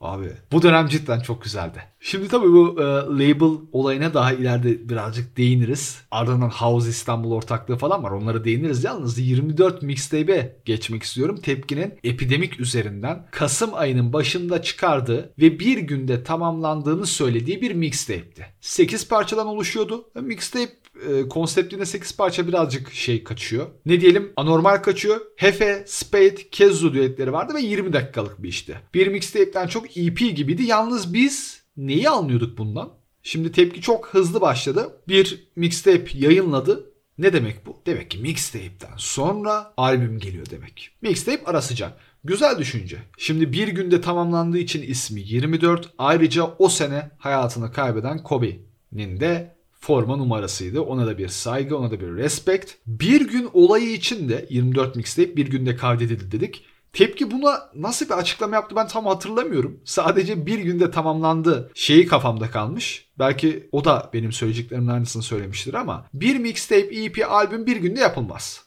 [0.00, 1.82] Abi bu dönem cidden çok güzeldi.
[2.00, 6.02] Şimdi tabii bu e, label olayına daha ileride birazcık değiniriz.
[6.10, 8.10] Ardından House İstanbul ortaklığı falan var.
[8.10, 8.84] Onlara değiniriz.
[8.84, 11.36] Yalnız 24 mixtape'e geçmek istiyorum.
[11.42, 18.46] Tepkinin epidemik üzerinden Kasım ayının başında çıkardığı ve bir günde tamamlandığını söylediği bir mixtape'ti.
[18.60, 20.10] 8 parçadan oluşuyordu.
[20.20, 23.66] Mixtape e, konseptinde 8 parça birazcık şey kaçıyor.
[23.86, 25.20] Ne diyelim anormal kaçıyor.
[25.36, 28.76] Hefe, Spade, Kezzu düetleri vardı ve 20 dakikalık bir işti.
[28.94, 30.62] Bir mixtape'den çok EP gibiydi.
[30.62, 32.92] Yalnız biz neyi anlıyorduk bundan?
[33.22, 35.02] Şimdi tepki çok hızlı başladı.
[35.08, 36.90] Bir mixtape yayınladı.
[37.18, 37.82] Ne demek bu?
[37.86, 40.90] Demek ki mixtape'den sonra albüm geliyor demek.
[41.02, 42.00] Mixtape ara sıcak.
[42.24, 42.98] Güzel düşünce.
[43.18, 45.90] Şimdi bir günde tamamlandığı için ismi 24.
[45.98, 50.80] Ayrıca o sene hayatını kaybeden Kobe'nin de forma numarasıydı.
[50.80, 52.72] Ona da bir saygı, ona da bir respect.
[52.86, 56.64] Bir gün olayı için de 24 mixtape bir günde kaydedildi dedik.
[56.92, 59.80] Tepki buna nasıl bir açıklama yaptı ben tam hatırlamıyorum.
[59.84, 63.08] Sadece bir günde tamamlandı şeyi kafamda kalmış.
[63.18, 68.64] Belki o da benim söyleyeceklerimin aynısını söylemiştir ama bir mixtape, EP, albüm bir günde yapılmaz.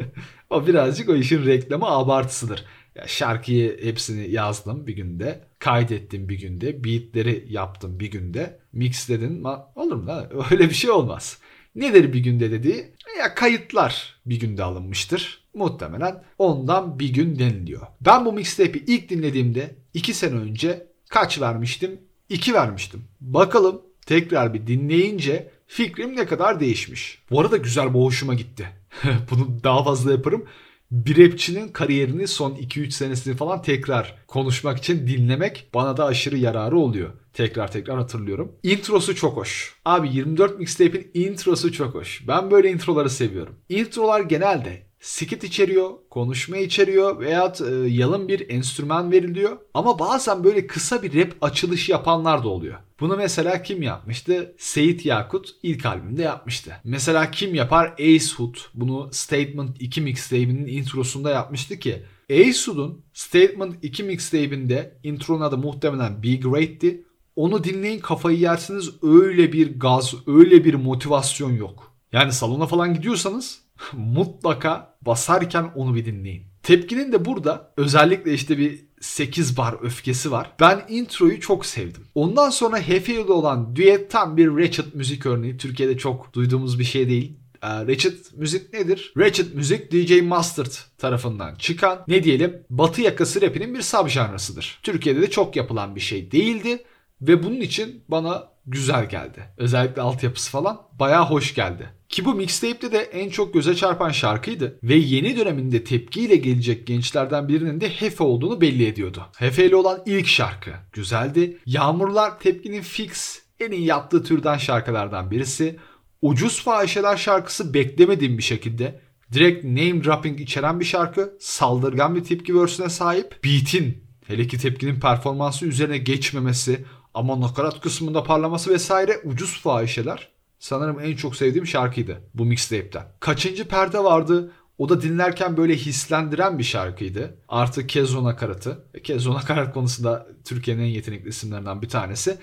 [0.50, 2.64] o birazcık o işin reklamı abartısıdır.
[2.94, 5.47] Ya şarkıyı hepsini yazdım bir günde.
[5.58, 6.84] Kaydettim bir günde.
[6.84, 8.60] Beatleri yaptım bir günde.
[8.72, 9.44] Mixledim.
[9.74, 10.30] Olur mu lan?
[10.50, 11.38] Öyle bir şey olmaz.
[11.74, 12.92] Nedir bir günde dediği?
[13.18, 15.44] Ya kayıtlar bir günde alınmıştır.
[15.54, 17.86] Muhtemelen ondan bir gün deniliyor.
[18.00, 22.00] Ben bu mixtape'i ilk dinlediğimde 2 sene önce kaç vermiştim?
[22.28, 23.04] 2 vermiştim.
[23.20, 27.22] Bakalım tekrar bir dinleyince fikrim ne kadar değişmiş.
[27.30, 28.68] Bu arada güzel bu hoşuma gitti.
[29.30, 30.44] Bunu daha fazla yaparım
[30.90, 36.78] bir rapçinin kariyerini son 2-3 senesini falan tekrar konuşmak için dinlemek bana da aşırı yararı
[36.78, 37.10] oluyor.
[37.32, 38.52] Tekrar tekrar hatırlıyorum.
[38.62, 39.74] Introsu çok hoş.
[39.84, 42.28] Abi 24 mixtape'in introsu çok hoş.
[42.28, 43.54] Ben böyle introları seviyorum.
[43.68, 49.58] Introlar genelde skit içeriyor, konuşma içeriyor veya e, yalın bir enstrüman veriliyor.
[49.74, 52.78] Ama bazen böyle kısa bir rap açılışı yapanlar da oluyor.
[53.00, 54.54] Bunu mesela kim yapmıştı?
[54.58, 56.72] Seyit Yakut ilk albümde yapmıştı.
[56.84, 57.92] Mesela kim yapar?
[57.92, 58.56] Ace Hood.
[58.74, 66.22] Bunu Statement 2 mixtape'inin introsunda yapmıştı ki Ace Hood'un Statement 2 mixtape'inde intronun adı muhtemelen
[66.22, 67.04] Be Great'ti.
[67.36, 71.92] Onu dinleyin kafayı yersiniz öyle bir gaz, öyle bir motivasyon yok.
[72.12, 73.60] Yani salona falan gidiyorsanız
[73.92, 76.42] mutlaka basarken onu bir dinleyin.
[76.62, 80.52] Tepkinin de burada özellikle işte bir 8 bar öfkesi var.
[80.60, 82.04] Ben introyu çok sevdim.
[82.14, 85.56] Ondan sonra Hefe'yle olan düet tam bir Ratchet müzik örneği.
[85.56, 87.38] Türkiye'de çok duyduğumuz bir şey değil.
[87.62, 89.12] Ee, Ratchet müzik nedir?
[89.16, 94.80] Ratchet müzik DJ Mustard tarafından çıkan ne diyelim batı yakası rapinin bir subjanrasıdır.
[94.82, 96.84] Türkiye'de de çok yapılan bir şey değildi
[97.20, 99.44] ve bunun için bana güzel geldi.
[99.56, 101.90] Özellikle altyapısı falan bayağı hoş geldi.
[102.08, 107.48] Ki bu mixtape'de de en çok göze çarpan şarkıydı ve yeni döneminde tepkiyle gelecek gençlerden
[107.48, 109.26] birinin de Hefe olduğunu belli ediyordu.
[109.36, 111.58] Hefe ile olan ilk şarkı güzeldi.
[111.66, 115.76] Yağmurlar tepkinin fix en iyi yaptığı türden şarkılardan birisi.
[116.22, 119.00] Ucuz fahişeler şarkısı beklemediğim bir şekilde
[119.32, 121.36] direkt name dropping içeren bir şarkı.
[121.40, 123.44] Saldırgan bir tepki versüne sahip.
[123.44, 126.84] Beat'in hele ki tepkinin performansı üzerine geçmemesi
[127.18, 130.28] ama nakarat kısmında parlaması vesaire ucuz fahişeler
[130.58, 133.06] sanırım en çok sevdiğim şarkıydı bu mixtape'ten.
[133.20, 134.52] Kaçıncı perde vardı?
[134.78, 137.38] O da dinlerken böyle hislendiren bir şarkıydı.
[137.48, 138.84] Artı Kezo nakaratı.
[139.04, 142.38] Kezo nakarat konusunda Türkiye'nin en yetenekli isimlerinden bir tanesi.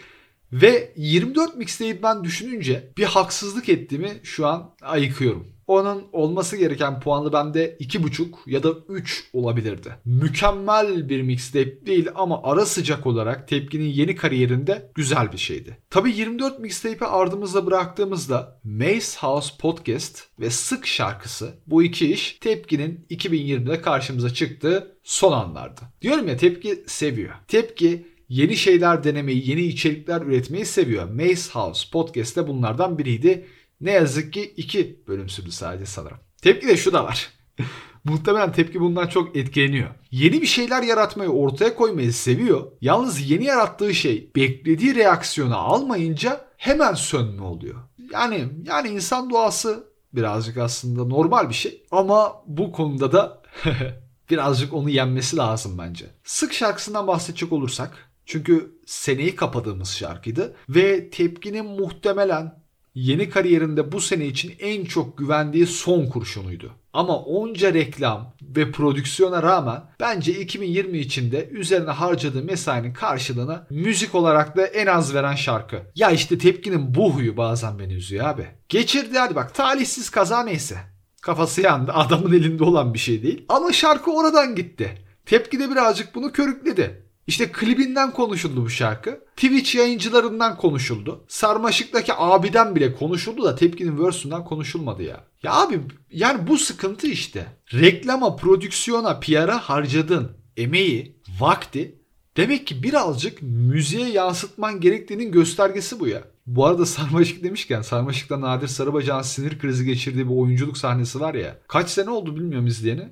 [0.51, 5.54] Ve 24 mixtape ben düşününce bir haksızlık ettiğimi şu an ayıkıyorum.
[5.67, 9.95] Onun olması gereken puanı bende 2.5 ya da 3 olabilirdi.
[10.05, 15.77] Mükemmel bir mixtape değil ama ara sıcak olarak Tepki'nin yeni kariyerinde güzel bir şeydi.
[15.89, 23.05] Tabi 24 mixtape'i ardımızda bıraktığımızda Mace House Podcast ve Sık şarkısı bu iki iş Tepki'nin
[23.09, 25.81] 2020'de karşımıza çıktığı son anlardı.
[26.01, 27.33] Diyorum ya Tepki seviyor.
[27.47, 31.09] Tepki yeni şeyler denemeyi, yeni içerikler üretmeyi seviyor.
[31.09, 33.45] Mace House Podcast de bunlardan biriydi.
[33.85, 36.17] Ne yazık ki iki bölüm sürdü sadece sanırım.
[36.41, 37.29] Tepki de şu da var.
[38.03, 39.89] Muhtemelen tepki bundan çok etkileniyor.
[40.11, 42.71] Yeni bir şeyler yaratmayı ortaya koymayı seviyor.
[42.81, 47.75] Yalnız yeni yarattığı şey beklediği reaksiyonu almayınca hemen sönme oluyor.
[48.11, 53.41] Yani yani insan doğası birazcık aslında normal bir şey ama bu konuda da
[54.29, 56.05] birazcık onu yenmesi lazım bence.
[56.23, 62.64] Sık şarkısından bahsedecek olursak çünkü seneyi kapadığımız şarkıydı ve tepkinin muhtemelen
[62.95, 66.71] yeni kariyerinde bu sene için en çok güvendiği son kurşunuydu.
[66.93, 74.57] Ama onca reklam ve prodüksiyona rağmen bence 2020 içinde üzerine harcadığı mesainin karşılığını müzik olarak
[74.57, 75.81] da en az veren şarkı.
[75.95, 78.47] Ya işte tepkinin bu huyu bazen beni üzüyor abi.
[78.69, 80.77] Geçirdi hadi bak talihsiz kaza neyse.
[81.21, 83.45] Kafası yandı adamın elinde olan bir şey değil.
[83.49, 84.97] Ama şarkı oradan gitti.
[85.25, 87.04] Tepki de birazcık bunu körükledi.
[87.27, 89.19] İşte klibinden konuşuldu bu şarkı.
[89.35, 91.25] Twitch yayıncılarından konuşuldu.
[91.27, 95.23] Sarmaşık'taki abiden bile konuşuldu da tepkinin verse'ünden konuşulmadı ya.
[95.43, 95.79] Ya abi
[96.11, 97.45] yani bu sıkıntı işte.
[97.73, 101.99] Reklama, prodüksiyona, PR'a harcadığın emeği, vakti
[102.37, 106.23] demek ki birazcık müziğe yansıtman gerektiğinin göstergesi bu ya.
[106.47, 111.57] Bu arada Sarmaşık demişken Sarmaşık'ta Nadir Sarıbacak'ın sinir krizi geçirdiği bir oyunculuk sahnesi var ya.
[111.67, 113.09] Kaç sene oldu bilmiyorum izleyeni.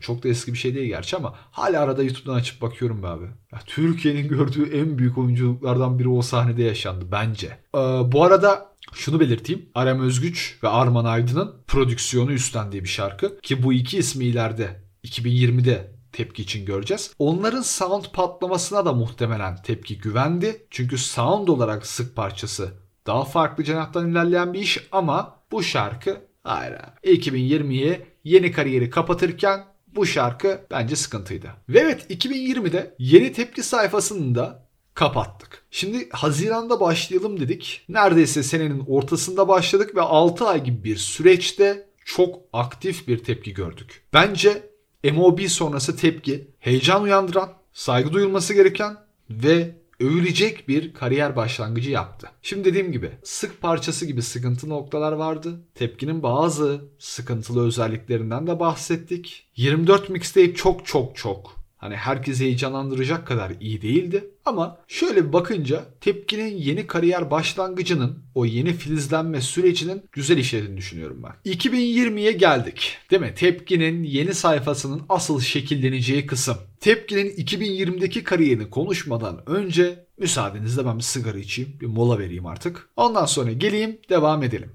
[0.00, 3.24] Çok da eski bir şey değil gerçi ama hala arada YouTube'dan açıp bakıyorum be abi.
[3.24, 7.46] Ya, Türkiye'nin gördüğü en büyük oyunculuklardan biri o sahnede yaşandı bence.
[7.46, 7.78] Ee,
[8.12, 9.68] bu arada şunu belirteyim.
[9.74, 13.40] Arem Özgüç ve Arman Aydın'ın prodüksiyonu üstlendiği bir şarkı.
[13.40, 17.14] Ki bu iki ismi ileride 2020'de tepki için göreceğiz.
[17.18, 20.66] Onların sound patlamasına da muhtemelen tepki güvendi.
[20.70, 22.72] Çünkü sound olarak sık parçası
[23.06, 29.64] daha farklı cenahtan ilerleyen bir iş ama bu şarkı hayır 2020'yi yeni kariyeri kapatırken
[29.96, 31.50] bu şarkı bence sıkıntıydı.
[31.68, 35.64] Ve evet 2020'de yeni tepki sayfasını da kapattık.
[35.70, 37.84] Şimdi Haziran'da başlayalım dedik.
[37.88, 44.02] Neredeyse senenin ortasında başladık ve 6 ay gibi bir süreçte çok aktif bir tepki gördük.
[44.12, 44.70] Bence
[45.12, 48.96] MOB sonrası tepki heyecan uyandıran, saygı duyulması gereken
[49.30, 52.30] ve övülecek bir kariyer başlangıcı yaptı.
[52.42, 55.60] Şimdi dediğim gibi sık parçası gibi sıkıntı noktalar vardı.
[55.74, 59.46] Tepkinin bazı sıkıntılı özelliklerinden de bahsettik.
[59.56, 64.30] 24 mixtape çok çok çok Hani herkesi heyecanlandıracak kadar iyi değildi.
[64.44, 71.22] Ama şöyle bir bakınca Tepki'nin yeni kariyer başlangıcının o yeni filizlenme sürecinin güzel işlediğini düşünüyorum
[71.22, 71.52] ben.
[71.52, 72.98] 2020'ye geldik.
[73.10, 73.32] Değil mi?
[73.36, 76.56] Tepki'nin yeni sayfasının asıl şekilleneceği kısım.
[76.80, 82.88] Tepki'nin 2020'deki kariyerini konuşmadan önce müsaadenizle ben bir sigara içeyim, bir mola vereyim artık.
[82.96, 84.72] Ondan sonra geleyim, devam edelim.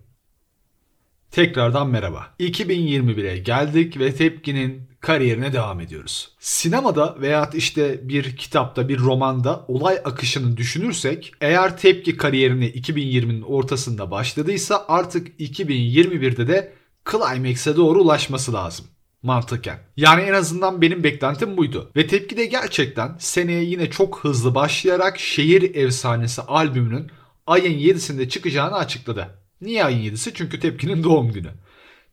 [1.32, 2.36] Tekrardan merhaba.
[2.40, 6.32] 2021'e geldik ve Tepki'nin kariyerine devam ediyoruz.
[6.40, 14.12] Sinemada veya işte bir kitapta, bir romanda olay akışını düşünürsek eğer Tepki kariyerini 2020'nin ortasında
[14.12, 16.74] başladıysa artık 2021'de de
[17.12, 18.86] Climax'e doğru ulaşması lazım
[19.24, 19.80] mantıken.
[19.98, 21.92] Yani en azından benim beklentim buydu.
[21.96, 27.12] Ve Tepki de gerçekten seneye yine çok hızlı başlayarak Şehir Efsanesi albümünün
[27.48, 29.28] ayın 7'sinde çıkacağını açıkladı.
[29.62, 30.32] Niye ayın 7'si?
[30.34, 31.52] Çünkü Tepki'nin doğum günü.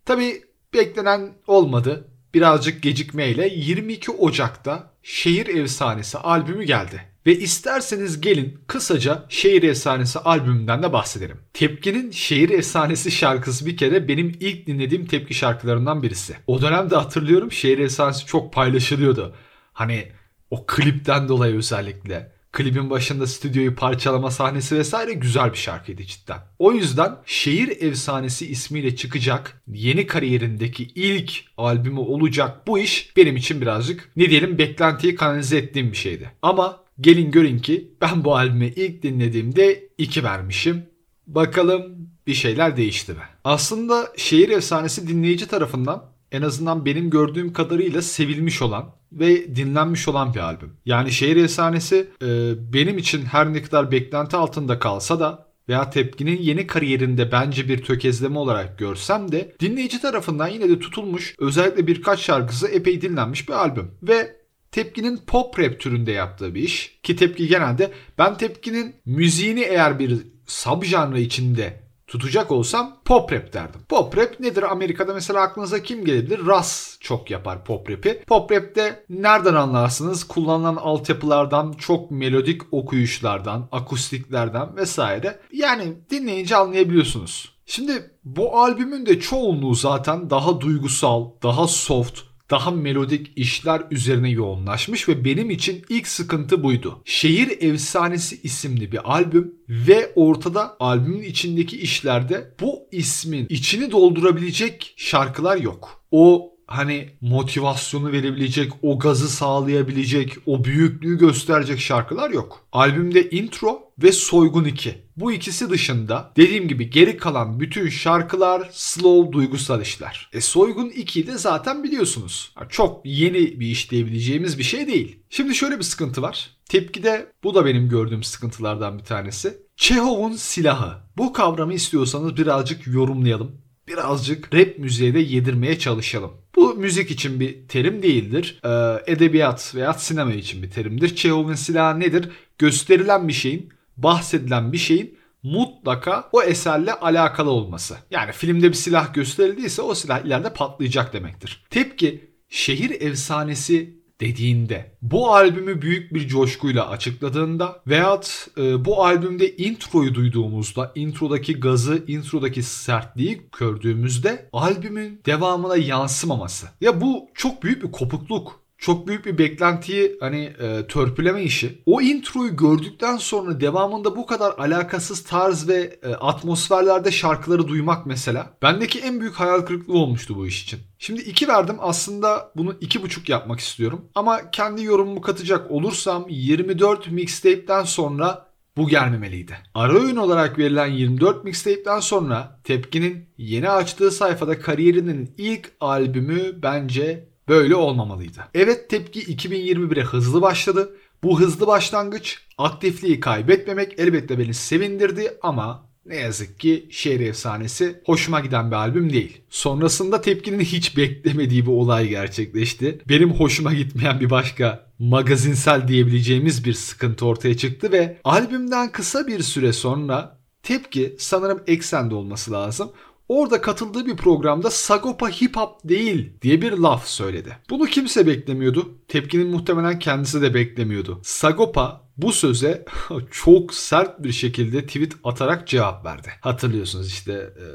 [0.04, 0.42] Tabi
[0.74, 2.08] beklenen olmadı.
[2.36, 7.02] Birazcık gecikmeyle 22 Ocak'ta Şehir Efsanesi albümü geldi.
[7.26, 11.38] Ve isterseniz gelin kısaca Şehir Efsanesi albümünden de bahsedelim.
[11.52, 16.36] Tepki'nin Şehir Efsanesi şarkısı bir kere benim ilk dinlediğim Tepki şarkılarından birisi.
[16.46, 19.34] O dönemde hatırlıyorum Şehir Efsanesi çok paylaşılıyordu.
[19.72, 20.12] Hani
[20.50, 26.38] o klipten dolayı özellikle klibin başında stüdyoyu parçalama sahnesi vesaire güzel bir şarkıydı cidden.
[26.58, 33.60] O yüzden Şehir Efsanesi ismiyle çıkacak yeni kariyerindeki ilk albümü olacak bu iş benim için
[33.60, 36.30] birazcık ne diyelim beklentiyi kanalize ettiğim bir şeydi.
[36.42, 40.86] Ama gelin görün ki ben bu albümü ilk dinlediğimde 2 vermişim.
[41.26, 43.22] Bakalım bir şeyler değişti mi?
[43.44, 46.04] Aslında Şehir Efsanesi dinleyici tarafından
[46.36, 50.72] en azından benim gördüğüm kadarıyla sevilmiş olan ve dinlenmiş olan bir albüm.
[50.84, 52.26] Yani Şehir Efsanesi e,
[52.72, 57.82] benim için her ne kadar beklenti altında kalsa da veya Tepki'nin yeni kariyerinde bence bir
[57.82, 63.54] tökezleme olarak görsem de dinleyici tarafından yine de tutulmuş özellikle birkaç şarkısı epey dinlenmiş bir
[63.54, 63.90] albüm.
[64.02, 64.36] Ve
[64.72, 66.98] Tepki'nin pop rap türünde yaptığı bir iş.
[67.02, 73.52] Ki Tepki genelde ben Tepki'nin müziğini eğer bir sub janrı içinde tutacak olsam pop rap
[73.52, 73.80] derdim.
[73.88, 74.62] Pop rap nedir?
[74.62, 76.46] Amerika'da mesela aklınıza kim gelebilir?
[76.46, 78.24] Ras çok yapar pop rap'i.
[78.26, 80.24] Pop rap'te nereden anlarsınız?
[80.24, 85.40] Kullanılan altyapılardan, çok melodik okuyuşlardan, akustiklerden vesaire.
[85.52, 87.56] Yani dinleyince anlayabiliyorsunuz.
[87.66, 95.08] Şimdi bu albümün de çoğunluğu zaten daha duygusal, daha soft, daha melodik işler üzerine yoğunlaşmış
[95.08, 97.02] ve benim için ilk sıkıntı buydu.
[97.04, 105.56] Şehir Efsanesi isimli bir albüm ve ortada albümün içindeki işlerde bu ismin içini doldurabilecek şarkılar
[105.56, 106.04] yok.
[106.10, 112.66] O hani motivasyonu verebilecek, o gazı sağlayabilecek, o büyüklüğü gösterecek şarkılar yok.
[112.72, 114.94] Albümde intro ve Soygun 2.
[115.16, 120.30] Bu ikisi dışında dediğim gibi geri kalan bütün şarkılar slow duygusal işler.
[120.32, 122.54] E Soygun 2'yi de zaten biliyorsunuz.
[122.68, 125.18] Çok yeni bir iş diyebileceğimiz bir şey değil.
[125.30, 126.50] Şimdi şöyle bir sıkıntı var.
[126.68, 129.56] Tepkide bu da benim gördüğüm sıkıntılardan bir tanesi.
[129.76, 130.98] Çehov'un silahı.
[131.16, 133.65] Bu kavramı istiyorsanız birazcık yorumlayalım.
[133.88, 136.32] Birazcık rap müziğe de yedirmeye çalışalım.
[136.56, 138.60] Bu müzik için bir terim değildir.
[138.64, 141.16] Ee, edebiyat veya sinema için bir terimdir.
[141.16, 142.28] Çehov'un silahı nedir?
[142.58, 147.96] Gösterilen bir şeyin bahsedilen bir şeyin mutlaka o eserle alakalı olması.
[148.10, 151.64] Yani filmde bir silah gösterildiyse o silah ileride patlayacak demektir.
[151.70, 160.14] Tepki şehir efsanesi dediğinde, bu albümü büyük bir coşkuyla açıkladığında veyahut e, bu albümde introyu
[160.14, 166.66] duyduğumuzda, introdaki gazı, introdaki sertliği gördüğümüzde albümün devamına yansımaması.
[166.80, 171.82] Ya bu çok büyük bir kopukluk çok büyük bir beklentiyi hani e, törpüleme işi.
[171.86, 178.56] O introyu gördükten sonra devamında bu kadar alakasız tarz ve e, atmosferlerde şarkıları duymak mesela
[178.62, 180.80] bendeki en büyük hayal kırıklığı olmuştu bu iş için.
[180.98, 184.04] Şimdi iki verdim aslında bunu iki buçuk yapmak istiyorum.
[184.14, 189.56] Ama kendi yorumumu katacak olursam 24 mixtape'den sonra bu gelmemeliydi.
[189.74, 197.28] Ara öğün olarak verilen 24 mixtape'den sonra Tepki'nin yeni açtığı sayfada kariyerinin ilk albümü bence
[197.48, 198.40] böyle olmamalıydı.
[198.54, 200.96] Evet tepki 2021'e hızlı başladı.
[201.22, 208.40] Bu hızlı başlangıç aktifliği kaybetmemek elbette beni sevindirdi ama ne yazık ki Şehir Efsanesi hoşuma
[208.40, 209.40] giden bir albüm değil.
[209.50, 212.98] Sonrasında tepkinin hiç beklemediği bir olay gerçekleşti.
[213.08, 219.42] Benim hoşuma gitmeyen bir başka magazinsel diyebileceğimiz bir sıkıntı ortaya çıktı ve albümden kısa bir
[219.42, 222.92] süre sonra tepki sanırım eksende olması lazım.
[223.28, 227.56] Orada katıldığı bir programda Sagopa hip hop değil diye bir laf söyledi.
[227.70, 228.98] Bunu kimse beklemiyordu.
[229.08, 231.20] Tepkinin muhtemelen kendisi de beklemiyordu.
[231.22, 232.84] Sagopa bu söze
[233.30, 236.28] çok sert bir şekilde tweet atarak cevap verdi.
[236.40, 237.66] Hatırlıyorsunuz işte e,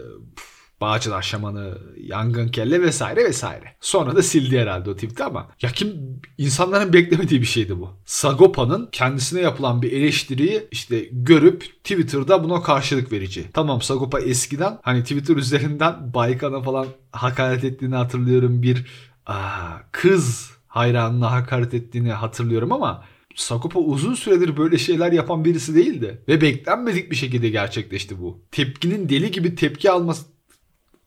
[0.82, 3.76] Bağcılar Şamanı, Yangın Kelle vesaire vesaire.
[3.82, 7.90] Sonra da sildi herhalde o tweet'i ama ya kim insanların beklemediği bir şeydi bu.
[8.06, 13.46] Sagopa'nın kendisine yapılan bir eleştiriyi işte görüp Twitter'da buna karşılık verici.
[13.54, 18.62] Tamam Sagopa eskiden hani Twitter üzerinden Baykan'a falan hakaret ettiğini hatırlıyorum.
[18.62, 18.86] Bir
[19.26, 23.04] aa, kız hayranına hakaret ettiğini hatırlıyorum ama
[23.36, 26.22] Sakopa uzun süredir böyle şeyler yapan birisi değildi.
[26.28, 28.40] Ve beklenmedik bir şekilde gerçekleşti bu.
[28.52, 30.26] Tepkinin deli gibi tepki alması...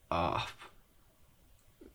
[0.09, 0.47] Ah.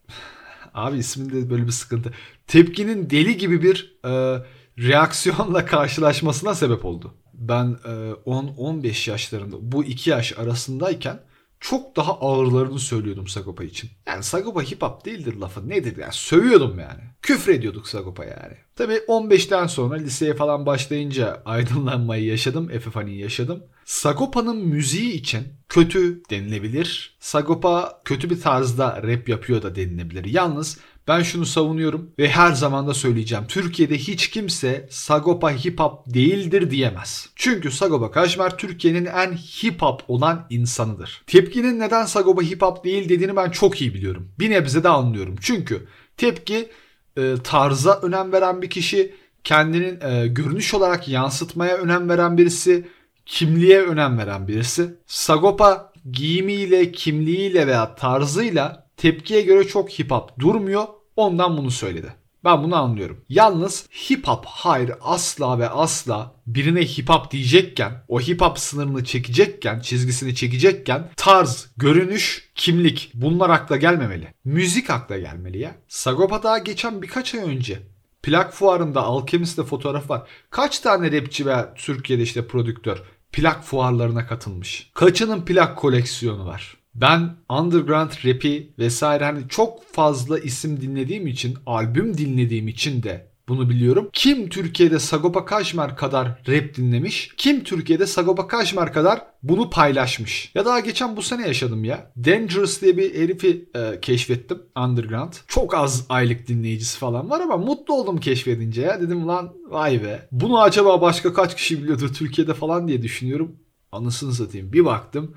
[0.74, 2.14] Abi isminde böyle bir sıkıntı.
[2.46, 4.42] Tepkinin deli gibi bir e,
[4.78, 7.14] reaksiyonla karşılaşmasına sebep oldu.
[7.34, 11.20] Ben e, 10-15 yaşlarında bu iki yaş arasındayken
[11.60, 13.90] çok daha ağırlarını söylüyordum Sagopa için.
[14.06, 17.00] Yani Sagopa hip hop değildir lafı nedir yani sövüyordum yani.
[17.22, 18.56] Küfür ediyorduk Sagopa yani.
[18.80, 22.70] Tabi 15'ten sonra liseye falan başlayınca aydınlanmayı yaşadım.
[22.70, 23.62] Epifani'yi yaşadım.
[23.84, 27.16] Sagopa'nın müziği için kötü denilebilir.
[27.20, 30.24] Sagopa kötü bir tarzda rap yapıyor da denilebilir.
[30.24, 33.44] Yalnız ben şunu savunuyorum ve her zaman da söyleyeceğim.
[33.48, 37.28] Türkiye'de hiç kimse Sagopa hip hop değildir diyemez.
[37.36, 41.22] Çünkü Sagopa Kajmer Türkiye'nin en hip hop olan insanıdır.
[41.26, 44.28] Tepkinin neden Sagopa hip hop değil dediğini ben çok iyi biliyorum.
[44.38, 45.36] Bir nebze de anlıyorum.
[45.40, 46.68] Çünkü tepki
[47.16, 52.88] e, tarza önem veren bir kişi, kendinin e, görünüş olarak yansıtmaya önem veren birisi,
[53.26, 54.94] kimliğe önem veren birisi.
[55.06, 60.84] Sagopa giyimiyle, kimliğiyle veya tarzıyla tepkiye göre çok hip hop durmuyor.
[61.16, 62.19] Ondan bunu söyledi.
[62.44, 63.24] Ben bunu anlıyorum.
[63.28, 69.04] Yalnız hip hop hayır asla ve asla birine hip hop diyecekken, o hip hop sınırını
[69.04, 74.34] çekecekken, çizgisini çekecekken tarz, görünüş, kimlik bunlar akla gelmemeli.
[74.44, 75.74] Müzik akla gelmeli ya.
[75.88, 77.82] Sagopa daha geçen birkaç ay önce
[78.22, 80.28] plak fuarında Alchemist'te fotoğraf var.
[80.50, 84.90] Kaç tane rapçi veya Türkiye'de işte prodüktör plak fuarlarına katılmış.
[84.94, 86.76] Kaçının plak koleksiyonu var.
[86.94, 93.70] Ben underground rap'i vesaire hani çok fazla isim dinlediğim için, albüm dinlediğim için de bunu
[93.70, 94.10] biliyorum.
[94.12, 97.30] Kim Türkiye'de Sagopa Kajmer kadar rap dinlemiş?
[97.36, 100.50] Kim Türkiye'de Sagopa Kajmer kadar bunu paylaşmış?
[100.54, 102.12] Ya daha geçen bu sene yaşadım ya.
[102.16, 105.32] Dangerous diye bir herifi e, keşfettim underground.
[105.46, 109.00] Çok az aylık dinleyicisi falan var ama mutlu oldum keşfedince ya.
[109.00, 110.28] Dedim lan vay be.
[110.32, 113.56] Bunu acaba başka kaç kişi biliyordur Türkiye'de falan diye düşünüyorum.
[113.92, 114.72] Anısını satayım.
[114.72, 115.34] Bir baktım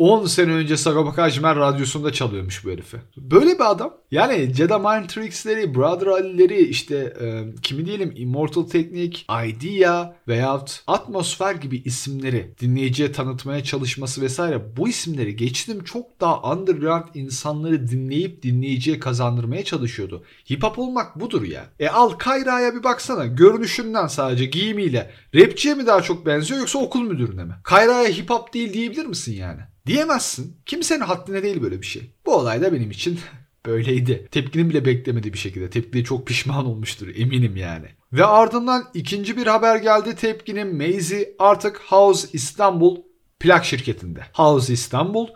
[0.00, 2.96] 10 sene önce Sagopa Kajmer radyosunda çalıyormuş bu herifi.
[3.16, 3.94] Böyle bir adam.
[4.10, 11.54] Yani Jedi Mind Tricks'leri, Brother Ali'leri işte e, kimi diyelim Immortal Technique, Idea veyahut Atmosfer
[11.54, 18.98] gibi isimleri dinleyiciye tanıtmaya çalışması vesaire bu isimleri geçtim çok daha underground insanları dinleyip dinleyiciye
[18.98, 20.24] kazandırmaya çalışıyordu.
[20.50, 21.64] Hip hop olmak budur ya.
[21.80, 27.02] E al Kayra'ya bir baksana görünüşünden sadece giyimiyle rapçiye mi daha çok benziyor yoksa okul
[27.02, 27.54] müdürüne mi?
[27.64, 29.69] Kayra'ya hip hop değil diyebilir misin yani?
[29.86, 30.56] Diyemezsin.
[30.66, 32.10] Kimsenin haddine değil böyle bir şey.
[32.26, 33.20] Bu olay da benim için
[33.66, 34.28] böyleydi.
[34.30, 35.70] Tepkinin bile beklemediği bir şekilde.
[35.70, 37.86] Tepkiye çok pişman olmuştur eminim yani.
[38.12, 40.14] Ve ardından ikinci bir haber geldi.
[40.16, 42.96] Tepkinin Mazy artık House İstanbul
[43.40, 44.20] plak şirketinde.
[44.32, 45.28] House İstanbul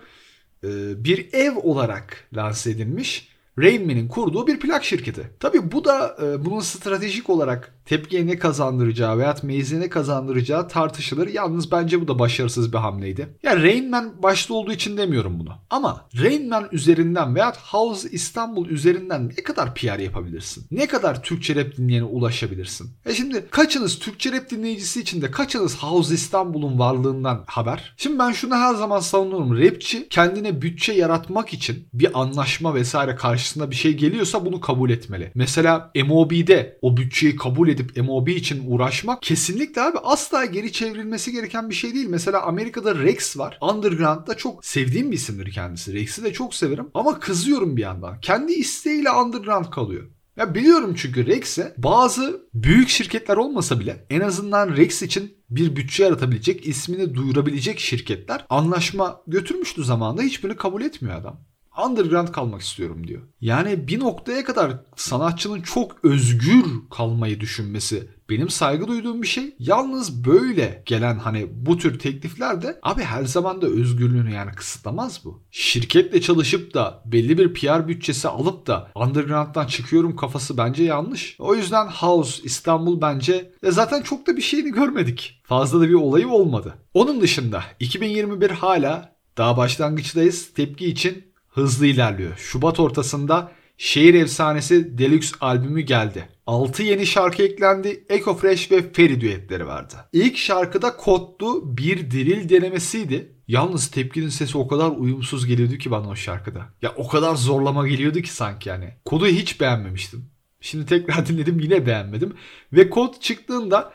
[0.64, 3.28] e, bir ev olarak lanse edilmiş
[3.58, 5.30] Rainman'in kurduğu bir plak şirketi.
[5.40, 11.28] Tabi bu da e, bunun stratejik olarak tepkiye ne kazandıracağı veya meyze ne kazandıracağı tartışılır.
[11.28, 13.36] Yalnız bence bu da başarısız bir hamleydi.
[13.42, 15.52] Yani Rain Man başta olduğu için demiyorum bunu.
[15.70, 20.66] Ama Rain Man üzerinden veya House İstanbul üzerinden ne kadar PR yapabilirsin?
[20.70, 22.90] Ne kadar Türkçe rap dinleyene ulaşabilirsin?
[23.06, 27.94] E şimdi kaçınız Türkçe rap dinleyicisi için de kaçınız House İstanbul'un varlığından haber?
[27.96, 29.58] Şimdi ben şunu her zaman savunurum.
[29.58, 35.32] Rapçi kendine bütçe yaratmak için bir anlaşma vesaire karşısında bir şey geliyorsa bunu kabul etmeli.
[35.34, 41.70] Mesela MOB'de o bütçeyi kabul edip MOB için uğraşmak kesinlikle abi asla geri çevrilmesi gereken
[41.70, 42.06] bir şey değil.
[42.08, 43.58] Mesela Amerika'da Rex var.
[43.60, 45.94] Underground'da çok sevdiğim bir isimdir kendisi.
[45.94, 48.20] Rex'i de çok severim ama kızıyorum bir yandan.
[48.20, 50.10] Kendi isteğiyle underground kalıyor.
[50.36, 56.04] Ya biliyorum çünkü Rex'e bazı büyük şirketler olmasa bile en azından Rex için bir bütçe
[56.04, 60.22] yaratabilecek, ismini duyurabilecek şirketler anlaşma götürmüştü zamanında.
[60.22, 61.40] Hiçbirini kabul etmiyor adam
[61.86, 63.22] underground kalmak istiyorum diyor.
[63.40, 69.54] Yani bir noktaya kadar sanatçının çok özgür kalmayı düşünmesi benim saygı duyduğum bir şey.
[69.58, 75.20] Yalnız böyle gelen hani bu tür teklifler de abi her zaman da özgürlüğünü yani kısıtlamaz
[75.24, 75.42] bu.
[75.50, 81.36] Şirketle çalışıp da belli bir PR bütçesi alıp da underground'dan çıkıyorum kafası bence yanlış.
[81.38, 85.40] O yüzden House İstanbul bence e zaten çok da bir şeyini görmedik.
[85.44, 86.74] Fazla da bir olayı olmadı.
[86.94, 90.54] Onun dışında 2021 hala daha başlangıçtayız.
[90.54, 92.36] Tepki için hızlı ilerliyor.
[92.36, 96.28] Şubat ortasında Şehir Efsanesi Deluxe albümü geldi.
[96.46, 98.04] 6 yeni şarkı eklendi.
[98.08, 99.94] Echo Fresh ve Ferry düetleri vardı.
[100.12, 103.32] İlk şarkıda kodlu bir diril denemesiydi.
[103.48, 106.68] Yalnız tepkinin sesi o kadar uyumsuz geliyordu ki bana o şarkıda.
[106.82, 108.94] Ya o kadar zorlama geliyordu ki sanki yani.
[109.04, 110.24] Kodu hiç beğenmemiştim.
[110.60, 112.34] Şimdi tekrar dinledim yine beğenmedim.
[112.72, 113.92] Ve kod çıktığında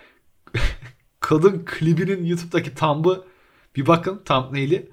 [1.19, 3.25] kadın klibinin YouTube'daki thumb'ı
[3.75, 4.89] bir bakın thumbnail'i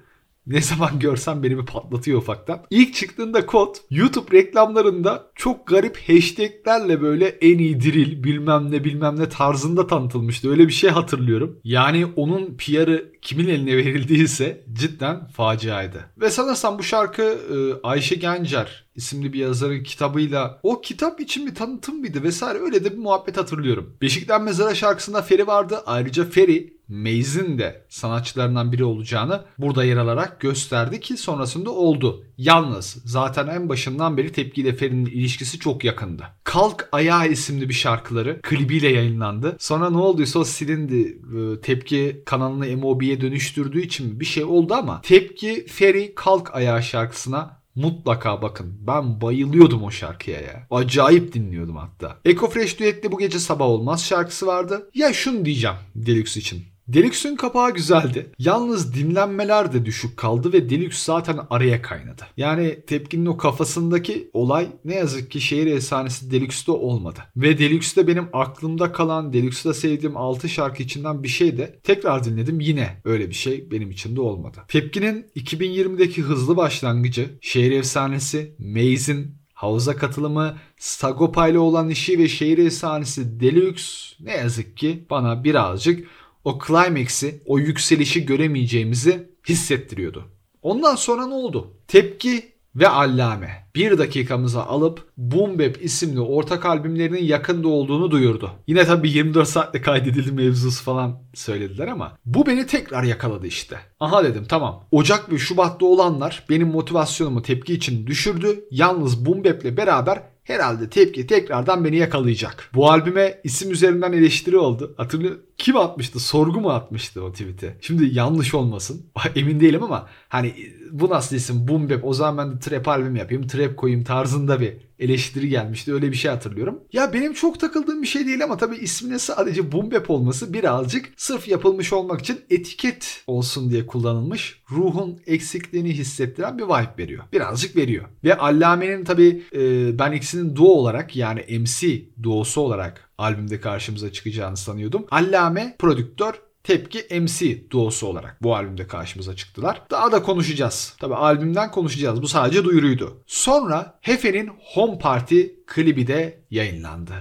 [0.47, 2.63] ne zaman görsem beni bir patlatıyor ufaktan.
[2.69, 9.19] İlk çıktığında kod YouTube reklamlarında çok garip hashtaglerle böyle en iyi diril bilmem ne bilmem
[9.19, 10.49] ne tarzında tanıtılmıştı.
[10.49, 11.59] Öyle bir şey hatırlıyorum.
[11.63, 16.05] Yani onun PR'ı kimin eline verildiyse cidden faciaydı.
[16.17, 21.55] Ve sanırsam bu şarkı e, Ayşe Gencer isimli bir yazarın kitabıyla o kitap için bir
[21.55, 23.97] tanıtım mıydı vesaire öyle de bir muhabbet hatırlıyorum.
[24.01, 25.79] Beşikten Mezara şarkısında Feri vardı.
[25.85, 32.23] Ayrıca Feri Maze'in de sanatçılarından biri olacağını burada yer alarak gösterdi ki sonrasında oldu.
[32.37, 36.23] Yalnız zaten en başından beri tepkiyle Feri'nin ilişkisi çok yakındı.
[36.43, 39.55] Kalk Ayağa isimli bir şarkıları klibiyle yayınlandı.
[39.59, 40.97] Sonra ne olduysa o silindi.
[40.97, 47.57] Ee, tepki kanalını MOB'ye dönüştürdüğü için bir şey oldu ama Tepki Feri Kalk Ayağa şarkısına
[47.75, 48.77] mutlaka bakın.
[48.87, 50.67] Ben bayılıyordum o şarkıya ya.
[50.71, 52.17] Acayip dinliyordum hatta.
[52.25, 54.89] Eco Fresh düetli bu gece sabah olmaz şarkısı vardı.
[54.93, 56.76] Ya şunu diyeceğim Deluxe için.
[56.87, 58.31] Deluxe'ün kapağı güzeldi.
[58.39, 62.27] Yalnız dinlenmeler de düşük kaldı ve Deluxe zaten araya kaynadı.
[62.37, 67.19] Yani tepkinin o kafasındaki olay ne yazık ki şehir efsanesi Deluxe'de olmadı.
[67.37, 72.59] Ve Deluxe'de benim aklımda kalan, Deluxe'da sevdiğim 6 şarkı içinden bir şey de tekrar dinledim
[72.59, 74.57] yine öyle bir şey benim için de olmadı.
[74.67, 82.57] Tepkinin 2020'deki hızlı başlangıcı, şehir efsanesi, Maze'in havuza katılımı, Sagopa ile olan işi ve şehir
[82.57, 86.07] efsanesi Deluxe ne yazık ki bana birazcık
[86.47, 90.23] o climax'i, o yükselişi göremeyeceğimizi hissettiriyordu.
[90.61, 91.73] Ondan sonra ne oldu?
[91.87, 92.43] Tepki
[92.75, 98.51] ve Allame bir dakikamıza alıp Boom Bap isimli ortak albümlerinin yakında olduğunu duyurdu.
[98.67, 103.79] Yine tabii 24 saatte kaydedildi mevzusu falan söylediler ama bu beni tekrar yakaladı işte.
[103.99, 108.65] Aha dedim tamam Ocak ve Şubat'ta olanlar benim motivasyonumu tepki için düşürdü.
[108.71, 112.69] Yalnız Boom Bap'le beraber herhalde tepki tekrardan beni yakalayacak.
[112.73, 114.93] Bu albüme isim üzerinden eleştiri oldu.
[114.97, 116.19] Hatırlıyor kim atmıştı?
[116.19, 117.77] Sorgu mu atmıştı o tweet'e?
[117.81, 119.05] Şimdi yanlış olmasın.
[119.35, 120.55] Emin değilim ama hani
[120.91, 121.67] bu nasıl isim?
[121.67, 122.05] Boom Bap.
[122.05, 123.47] O zaman ben de trap albüm yapayım.
[123.47, 125.93] Trap koyayım tarzında bir eleştiri gelmişti.
[125.93, 126.79] Öyle bir şey hatırlıyorum.
[126.93, 131.09] Ya benim çok takıldığım bir şey değil ama tabii ismine sadece Boom Bap olması birazcık
[131.17, 134.61] sırf yapılmış olmak için etiket olsun diye kullanılmış.
[134.71, 137.23] Ruhun eksikliğini hissettiren bir vibe veriyor.
[137.33, 138.05] Birazcık veriyor.
[138.23, 144.57] Ve Allame'nin tabii e, ben ikisinin duo olarak yani MC duosu olarak albümde karşımıza çıkacağını
[144.57, 145.05] sanıyordum.
[145.11, 146.33] Allame prodüktör
[146.67, 149.81] Tepki MC duosu olarak bu albümde karşımıza çıktılar.
[149.91, 150.95] Daha da konuşacağız.
[150.99, 152.21] Tabi albümden konuşacağız.
[152.21, 153.23] Bu sadece duyuruydu.
[153.27, 157.13] Sonra Hefe'nin Home Party klibi de yayınlandı.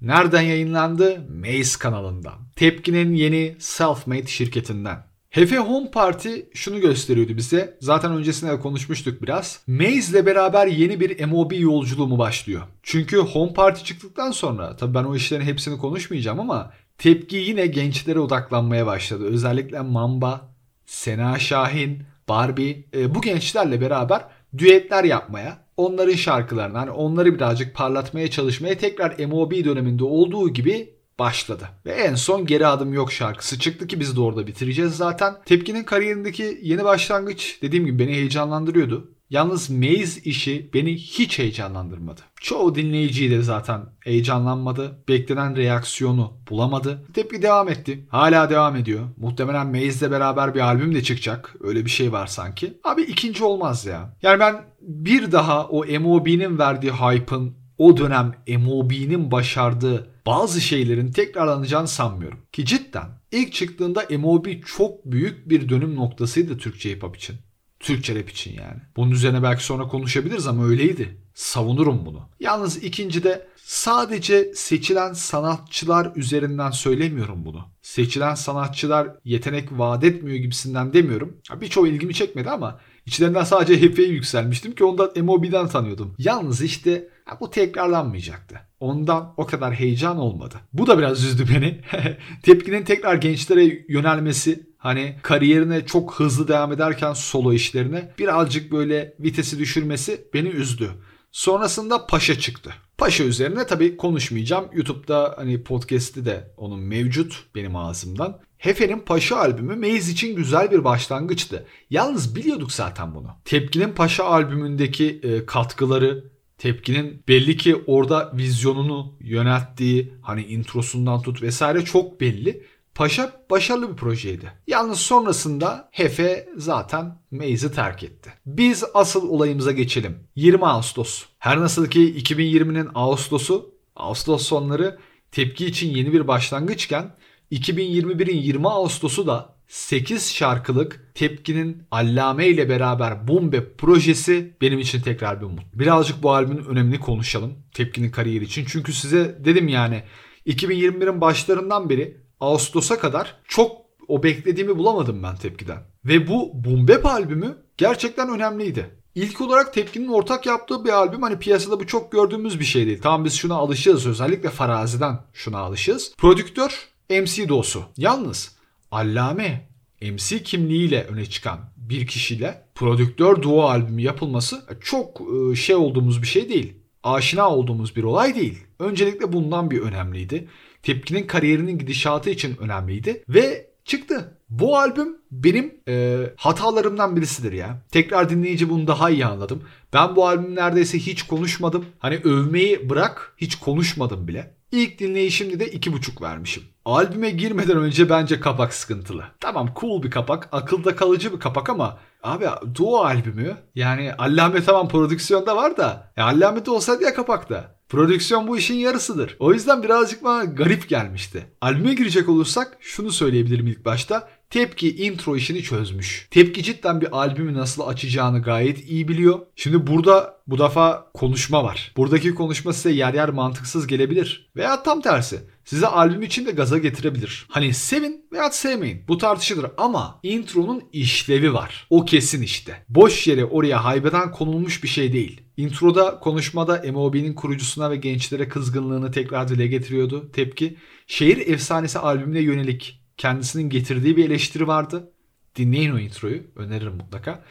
[0.00, 1.26] Nereden yayınlandı?
[1.30, 2.34] Maze kanalından.
[2.56, 5.04] Tepki'nin yeni Selfmade şirketinden.
[5.30, 7.78] Hefe Home Party şunu gösteriyordu bize.
[7.80, 9.60] Zaten öncesinde de konuşmuştuk biraz.
[9.66, 12.62] Maze ile beraber yeni bir MOB yolculuğu mu başlıyor?
[12.82, 18.20] Çünkü Home Party çıktıktan sonra tabii ben o işlerin hepsini konuşmayacağım ama tepki yine gençlere
[18.20, 19.24] odaklanmaya başladı.
[19.24, 20.54] Özellikle Mamba,
[20.86, 24.24] Sena Şahin, Barbie e, bu gençlerle beraber
[24.58, 31.68] düetler yapmaya, onların şarkılarını hani onları birazcık parlatmaya çalışmaya tekrar MOB döneminde olduğu gibi başladı.
[31.86, 35.34] Ve en son Geri Adım Yok şarkısı çıktı ki biz de orada bitireceğiz zaten.
[35.44, 39.13] Tepkinin kariyerindeki yeni başlangıç dediğim gibi beni heyecanlandırıyordu.
[39.34, 42.20] Yalnız Maze işi beni hiç heyecanlandırmadı.
[42.40, 44.98] Çoğu dinleyiciyi de zaten heyecanlanmadı.
[45.08, 47.04] Beklenen reaksiyonu bulamadı.
[47.14, 48.06] Tepki devam etti.
[48.08, 49.04] Hala devam ediyor.
[49.16, 51.54] Muhtemelen Maze'le beraber bir albüm de çıkacak.
[51.60, 52.78] Öyle bir şey var sanki.
[52.84, 54.16] Abi ikinci olmaz ya.
[54.22, 61.88] Yani ben bir daha o MOB'nin verdiği hype'ın o dönem MOB'nin başardığı bazı şeylerin tekrarlanacağını
[61.88, 62.38] sanmıyorum.
[62.52, 67.36] Ki cidden ilk çıktığında MOB çok büyük bir dönüm noktasıydı Türkçe hip hop için.
[67.84, 68.80] Türkçe rap için yani.
[68.96, 71.16] Bunun üzerine belki sonra konuşabiliriz ama öyleydi.
[71.34, 72.28] Savunurum bunu.
[72.40, 77.68] Yalnız ikinci de sadece seçilen sanatçılar üzerinden söylemiyorum bunu.
[77.82, 81.36] Seçilen sanatçılar yetenek vaat etmiyor gibisinden demiyorum.
[81.60, 86.14] Birçoğu ilgimi çekmedi ama içlerinden sadece Hefe'yi yükselmiştim ki onu da MOB'den tanıyordum.
[86.18, 87.08] Yalnız işte
[87.40, 88.60] bu tekrarlanmayacaktı.
[88.80, 90.54] Ondan o kadar heyecan olmadı.
[90.72, 91.80] Bu da biraz üzdü beni.
[92.42, 99.58] Tepkinin tekrar gençlere yönelmesi hani kariyerine çok hızlı devam ederken solo işlerine birazcık böyle vitesi
[99.58, 100.90] düşürmesi beni üzdü.
[101.32, 102.74] Sonrasında Paşa çıktı.
[102.98, 104.68] Paşa üzerine tabii konuşmayacağım.
[104.72, 108.40] YouTube'da hani podcast'i de onun mevcut benim ağzımdan.
[108.58, 111.66] Hefe'nin Paşa albümü Maze için güzel bir başlangıçtı.
[111.90, 113.30] Yalnız biliyorduk zaten bunu.
[113.44, 121.84] Tepkinin Paşa albümündeki e, katkıları Tepkinin belli ki orada vizyonunu yönelttiği hani introsundan tut vesaire
[121.84, 122.64] çok belli.
[122.94, 124.52] Paşa başarılı bir projeydi.
[124.66, 128.32] Yalnız sonrasında Hefe zaten Maze'i terk etti.
[128.46, 130.18] Biz asıl olayımıza geçelim.
[130.36, 131.24] 20 Ağustos.
[131.38, 134.98] Her nasıl ki 2020'nin Ağustos'u, Ağustos sonları
[135.32, 137.14] tepki için yeni bir başlangıçken
[137.52, 145.40] 2021'in 20 Ağustos'u da 8 şarkılık Tepki'nin Allame ile beraber Bombe projesi benim için tekrar
[145.40, 145.64] bir umut.
[145.74, 148.64] Birazcık bu albümün önemini konuşalım Tepki'nin kariyeri için.
[148.68, 150.02] Çünkü size dedim yani
[150.46, 153.76] 2021'in başlarından beri Ağustos'a kadar çok
[154.08, 155.78] o beklediğimi bulamadım ben Tepki'den.
[156.04, 158.90] Ve bu Boom albümü gerçekten önemliydi.
[159.14, 163.00] İlk olarak Tepki'nin ortak yaptığı bir albüm hani piyasada bu çok gördüğümüz bir şey değil.
[163.02, 166.14] Tamam biz şuna alışığız özellikle Farazi'den şuna alışığız.
[166.18, 167.82] Prodüktör MC Dosu.
[167.96, 168.56] Yalnız
[168.90, 169.68] Allame
[170.02, 175.20] MC kimliğiyle öne çıkan bir kişiyle prodüktör duo albümü yapılması çok
[175.52, 176.72] e, şey olduğumuz bir şey değil.
[177.02, 178.63] Aşina olduğumuz bir olay değil.
[178.78, 180.48] Öncelikle bundan bir önemliydi.
[180.82, 184.38] Tepkinin kariyerinin gidişatı için önemliydi ve çıktı.
[184.48, 187.82] Bu albüm benim e, hatalarımdan birisidir ya.
[187.92, 189.62] Tekrar dinleyince bunu daha iyi anladım.
[189.92, 191.84] Ben bu albüm neredeyse hiç konuşmadım.
[191.98, 194.54] Hani övmeyi bırak hiç konuşmadım bile.
[194.72, 196.62] İlk dinleyişimde de 2.5 vermişim.
[196.84, 199.24] Albüme girmeden önce bence kapak sıkıntılı.
[199.40, 204.88] Tamam cool bir kapak, akılda kalıcı bir kapak ama abi duo albümü yani Allame tamam
[204.88, 207.73] prodüksiyonda var da ya Allame de olsaydı ya kapakta.
[207.88, 209.36] Prodüksiyon bu işin yarısıdır.
[209.38, 211.46] O yüzden birazcık bana garip gelmişti.
[211.60, 214.28] Albüme girecek olursak şunu söyleyebilirim ilk başta.
[214.54, 216.28] Tepki intro işini çözmüş.
[216.30, 219.38] Tepki cidden bir albümü nasıl açacağını gayet iyi biliyor.
[219.56, 221.92] Şimdi burada bu defa konuşma var.
[221.96, 224.50] Buradaki konuşma size yer yer mantıksız gelebilir.
[224.56, 225.40] Veya tam tersi.
[225.64, 227.46] Size albüm için de gaza getirebilir.
[227.48, 229.02] Hani sevin veya sevmeyin.
[229.08, 231.86] Bu tartışılır ama intronun işlevi var.
[231.90, 232.84] O kesin işte.
[232.88, 235.40] Boş yere oraya haybeden konulmuş bir şey değil.
[235.56, 240.30] Introda konuşmada MOB'nin kurucusuna ve gençlere kızgınlığını tekrar dile getiriyordu.
[240.32, 240.76] Tepki,
[241.06, 245.12] şehir efsanesi albümüne yönelik kendisinin getirdiği bir eleştiri vardı.
[245.56, 246.42] Dinleyin o introyu.
[246.56, 247.44] Öneririm mutlaka.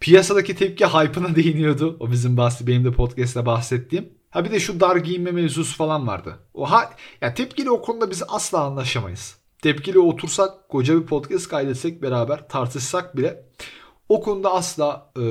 [0.00, 1.96] Piyasadaki tepki hype'ına değiniyordu.
[2.00, 4.08] O bizim bahsi benim de podcast'te bahsettiğim.
[4.30, 6.38] Ha bir de şu dar giyinme mevzusu falan vardı.
[6.54, 6.90] O ha
[7.20, 9.38] ya tepkili o konuda biz asla anlaşamayız.
[9.62, 13.44] Tepkili otursak koca bir podcast kaydetsek beraber tartışsak bile
[14.08, 15.22] o konuda asla e,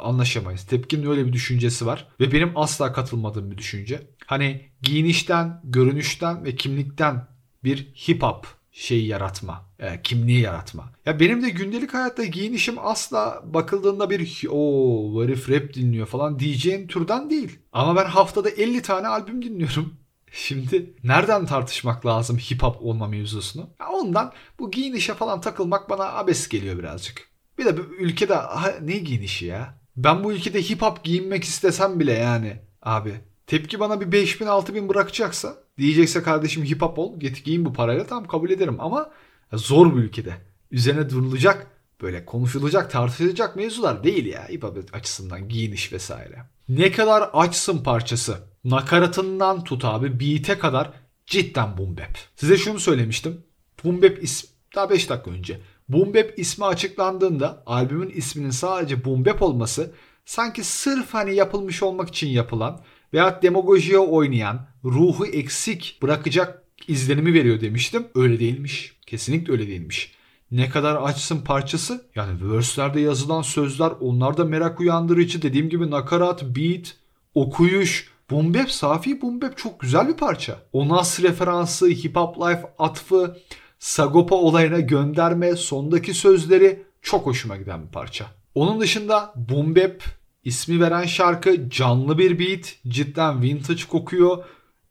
[0.00, 0.66] anlaşamayız.
[0.66, 4.02] Tepkinin öyle bir düşüncesi var ve benim asla katılmadığım bir düşünce.
[4.26, 7.28] Hani giyinişten, görünüşten ve kimlikten
[7.64, 10.92] bir hip hop şeyi yaratma, e, kimliği yaratma.
[11.06, 16.86] Ya benim de gündelik hayatta giyinişim asla bakıldığında bir o herif rap dinliyor falan diyeceğin
[16.86, 17.58] türden değil.
[17.72, 19.94] Ama ben haftada 50 tane albüm dinliyorum.
[20.32, 23.70] Şimdi nereden tartışmak lazım hip hop olma mevzusunu?
[23.80, 27.30] Ya ondan bu giyinişe falan takılmak bana abes geliyor birazcık.
[27.58, 29.78] Bir de ülkede ha, ne giyinişi ya?
[29.96, 34.88] Ben bu ülkede hip hop giyinmek istesem bile yani abi tepki bana bir 5000 6000
[34.88, 39.10] bırakacaksa diyecekse kardeşim hip hop ol git giyin bu parayla tamam kabul ederim ama
[39.52, 40.34] zor bir ülkede.
[40.70, 41.66] Üzerine durulacak
[42.02, 46.42] böyle konuşulacak tartışılacak mevzular değil ya hip hop açısından giyiniş vesaire.
[46.68, 48.36] Ne kadar açsın parçası.
[48.64, 50.92] Nakaratından tut abi beat'e kadar
[51.26, 51.96] cidden boom.
[52.36, 53.44] Size şunu söylemiştim.
[53.84, 55.60] Boom bap ismi daha 5 dakika önce.
[55.88, 59.92] Boom ismi açıklandığında albümün isminin sadece Boom olması
[60.24, 62.80] sanki sırf hani yapılmış olmak için yapılan
[63.12, 68.06] veya demagojiye oynayan, ruhu eksik bırakacak izlenimi veriyor demiştim.
[68.14, 68.96] Öyle değilmiş.
[69.06, 70.12] Kesinlikle öyle değilmiş.
[70.50, 75.42] Ne kadar açsın parçası yani verse'lerde yazılan sözler onlar da merak uyandırıcı.
[75.42, 76.96] Dediğim gibi nakarat, beat,
[77.34, 80.58] okuyuş, Bap, Safi Bap çok güzel bir parça.
[80.72, 83.36] O Nas referansı, Hip Hop Life atfı,
[83.78, 88.26] Sagopa olayına gönderme, sondaki sözleri çok hoşuma giden bir parça.
[88.54, 90.02] Onun dışında Bap
[90.46, 94.44] ismi veren şarkı canlı bir beat, cidden vintage kokuyor.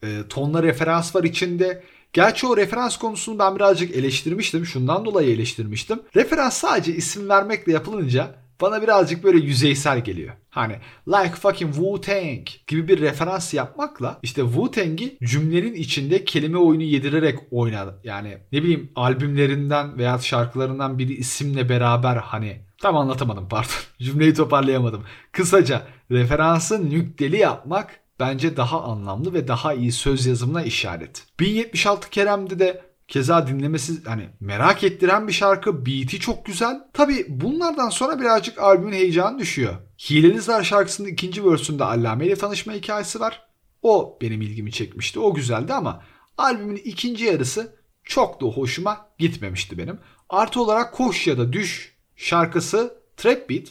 [0.03, 1.83] E, tonla referans var içinde.
[2.13, 4.65] Gerçi o referans konusunu ben birazcık eleştirmiştim.
[4.65, 5.99] Şundan dolayı eleştirmiştim.
[6.15, 10.33] Referans sadece isim vermekle yapılınca bana birazcık böyle yüzeysel geliyor.
[10.49, 10.75] Hani
[11.07, 17.99] like fucking Wu-Tang gibi bir referans yapmakla işte Wu-Tang'i cümlenin içinde kelime oyunu yedirerek oynadı.
[18.03, 23.71] Yani ne bileyim albümlerinden veya şarkılarından biri isimle beraber hani tam anlatamadım pardon.
[23.99, 25.03] Cümleyi toparlayamadım.
[25.31, 31.23] Kısaca referansı nükteli yapmak bence daha anlamlı ve daha iyi söz yazımına işaret.
[31.39, 35.85] 1076 Kerem'de de Keza dinlemesi hani merak ettiren bir şarkı.
[35.85, 36.79] Beat'i çok güzel.
[36.93, 39.75] Tabi bunlardan sonra birazcık albümün heyecanı düşüyor.
[40.09, 43.47] Hileli Zar şarkısının ikinci versünde Allame ile tanışma hikayesi var.
[43.81, 45.19] O benim ilgimi çekmişti.
[45.19, 46.03] O güzeldi ama
[46.37, 49.99] albümün ikinci yarısı çok da hoşuma gitmemişti benim.
[50.29, 53.67] Artı olarak Koş ya da Düş şarkısı trap beat.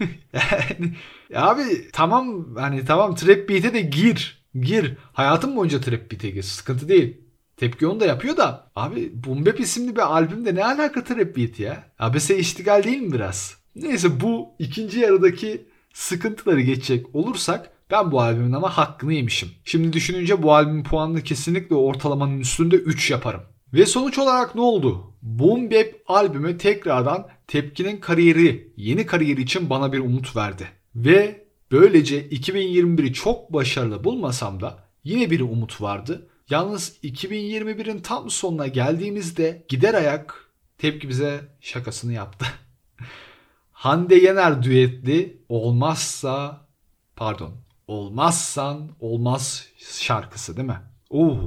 [0.32, 0.92] yani
[1.34, 4.44] abi tamam hani tamam trap beat'e de gir.
[4.60, 4.94] Gir.
[5.12, 6.42] Hayatım boyunca trap beat'e gir.
[6.42, 7.16] Sıkıntı değil.
[7.56, 11.84] Tepki onu da yapıyor da abi Bumbep isimli bir albümde ne alaka trap beat ya?
[11.98, 13.56] ABS iştigal değil mi biraz?
[13.76, 19.48] Neyse bu ikinci yarıdaki sıkıntıları geçecek olursak ben bu albümün ama hakkını yemişim.
[19.64, 23.40] Şimdi düşününce bu albümün puanını kesinlikle ortalamanın üstünde 3 yaparım.
[23.74, 25.14] Ve sonuç olarak ne oldu?
[25.22, 30.68] Boom Bap albümü tekrardan Tepki'nin kariyeri, yeni kariyeri için bana bir umut verdi.
[30.94, 36.28] Ve böylece 2021'i çok başarılı bulmasam da yine bir umut vardı.
[36.50, 42.46] Yalnız 2021'in tam sonuna geldiğimizde gider ayak Tepki bize şakasını yaptı.
[43.72, 46.66] Hande Yener düetli olmazsa
[47.16, 47.54] pardon
[47.86, 50.80] olmazsan olmaz şarkısı değil mi?
[51.10, 51.38] Oo,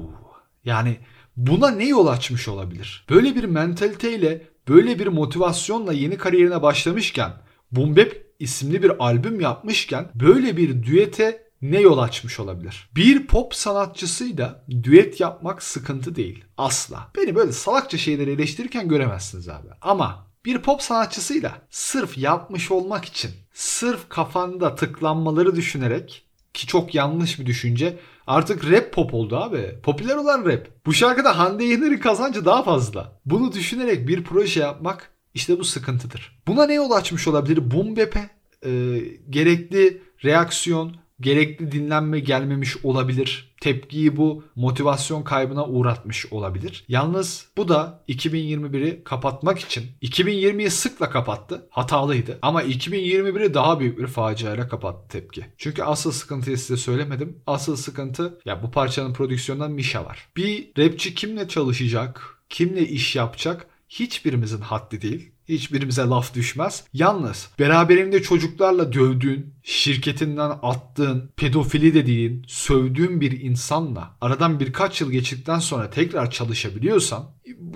[0.66, 0.98] yani
[1.38, 3.06] buna ne yol açmış olabilir?
[3.10, 7.32] Böyle bir mentaliteyle, böyle bir motivasyonla yeni kariyerine başlamışken,
[7.72, 12.90] Bumbep isimli bir albüm yapmışken böyle bir düete ne yol açmış olabilir?
[12.96, 16.46] Bir pop sanatçısıyla düet yapmak sıkıntı değil.
[16.58, 17.12] Asla.
[17.18, 19.68] Beni böyle salakça şeyleri eleştirirken göremezsiniz abi.
[19.82, 27.40] Ama bir pop sanatçısıyla sırf yapmış olmak için, sırf kafanda tıklanmaları düşünerek ki çok yanlış
[27.40, 28.00] bir düşünce.
[28.28, 29.80] Artık rap pop oldu abi.
[29.84, 30.68] Popüler olan rap.
[30.86, 33.20] Bu şarkıda Hande Yener'in kazancı daha fazla.
[33.26, 36.42] Bunu düşünerek bir proje yapmak işte bu sıkıntıdır.
[36.48, 37.72] Buna ne yol açmış olabilir?
[37.72, 38.30] Boom bap'e
[38.66, 39.00] e,
[39.30, 43.51] gerekli reaksiyon, gerekli dinlenme gelmemiş olabilir.
[43.62, 46.86] Tepkiyi bu motivasyon kaybına uğratmış olabilir.
[46.88, 51.68] Yalnız bu da 2021'i kapatmak için 2020'yi sıkla kapattı.
[51.70, 52.40] Hatalıydı.
[52.42, 55.46] Ama 2021'i daha büyük bir faciayla kapattı tepki.
[55.58, 57.38] Çünkü asıl sıkıntıyı size söylemedim.
[57.48, 60.28] Asıl sıkıntı ya bu parçanın prodüksiyonundan Misha var.
[60.38, 62.38] Bir rapçi kimle çalışacak?
[62.50, 63.68] Kimle iş yapacak?
[63.90, 66.84] Hiçbirimizin haddi değil hiçbirimize laf düşmez.
[66.94, 75.60] Yalnız beraberinde çocuklarla dövdüğün, şirketinden attığın, pedofili dediğin, sövdüğün bir insanla aradan birkaç yıl geçtikten
[75.60, 77.30] sonra tekrar çalışabiliyorsan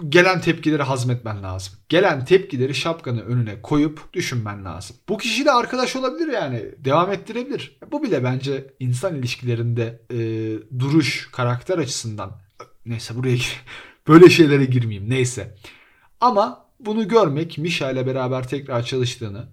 [0.09, 1.73] gelen tepkileri hazmetmen lazım.
[1.89, 4.97] Gelen tepkileri şapkanı önüne koyup düşünmen lazım.
[5.09, 6.65] Bu kişiyle arkadaş olabilir yani.
[6.77, 7.77] Devam ettirebilir.
[7.91, 10.17] Bu bile bence insan ilişkilerinde e,
[10.79, 12.39] duruş, karakter açısından
[12.85, 13.37] neyse buraya
[14.07, 15.55] böyle şeylere girmeyeyim neyse.
[16.21, 19.47] Ama bunu görmek Misha ile beraber tekrar çalıştığını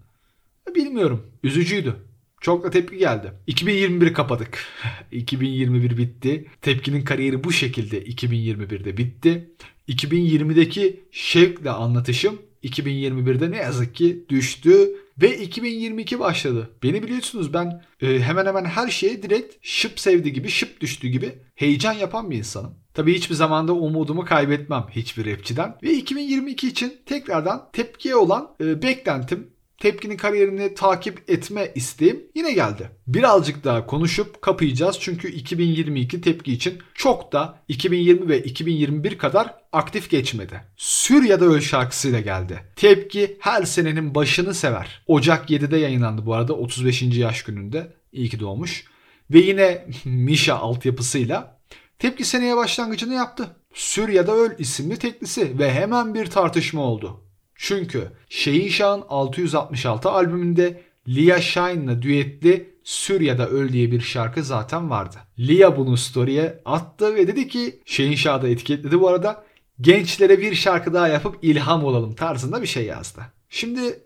[0.74, 1.26] bilmiyorum.
[1.42, 1.96] Üzücüydü.
[2.40, 3.32] Çok da tepki geldi.
[3.46, 4.58] 2021 kapadık.
[5.12, 6.46] 2021 bitti.
[6.60, 9.50] Tepkinin kariyeri bu şekilde 2021'de bitti.
[9.88, 14.90] 2020'deki şevkle anlatışım 2021'de ne yazık ki düştü
[15.22, 16.70] ve 2022 başladı.
[16.82, 21.38] Beni biliyorsunuz ben e, hemen hemen her şeye direkt şıp sevdi gibi şıp düştü gibi
[21.54, 22.74] heyecan yapan bir insanım.
[22.94, 25.76] Tabii hiçbir zamanda umudumu kaybetmem hiçbir rapçiden.
[25.82, 29.50] Ve 2022 için tekrardan tepkiye olan e, beklentim
[29.82, 32.90] Tepkinin kariyerini takip etme isteğim yine geldi.
[33.06, 40.10] Birazcık daha konuşup kapayacağız çünkü 2022 tepki için çok da 2020 ve 2021 kadar aktif
[40.10, 40.60] geçmedi.
[40.76, 42.60] Suriye'de Öl şarkısıyla geldi.
[42.76, 45.02] Tepki her senenin başını sever.
[45.06, 47.02] Ocak 7'de yayınlandı bu arada 35.
[47.02, 47.92] yaş gününde.
[48.12, 48.84] İyi ki doğmuş.
[49.30, 51.62] Ve yine Misha altyapısıyla
[51.98, 53.56] Tepki seneye başlangıcını yaptı.
[53.74, 57.20] Suriye'de Öl isimli teklisi ve hemen bir tartışma oldu.
[57.64, 65.16] Çünkü Şehinşah'ın 666 albümünde Lia Shine'la düetli Suriye'de Öl diye bir şarkı zaten vardı.
[65.38, 69.44] Lia bunu story'e attı ve dedi ki Şehinşah da etiketledi bu arada
[69.80, 73.20] gençlere bir şarkı daha yapıp ilham olalım tarzında bir şey yazdı.
[73.48, 74.04] Şimdi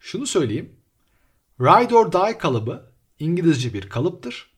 [0.00, 0.72] şunu söyleyeyim.
[1.60, 4.50] Ride or Die kalıbı İngilizce bir kalıptır.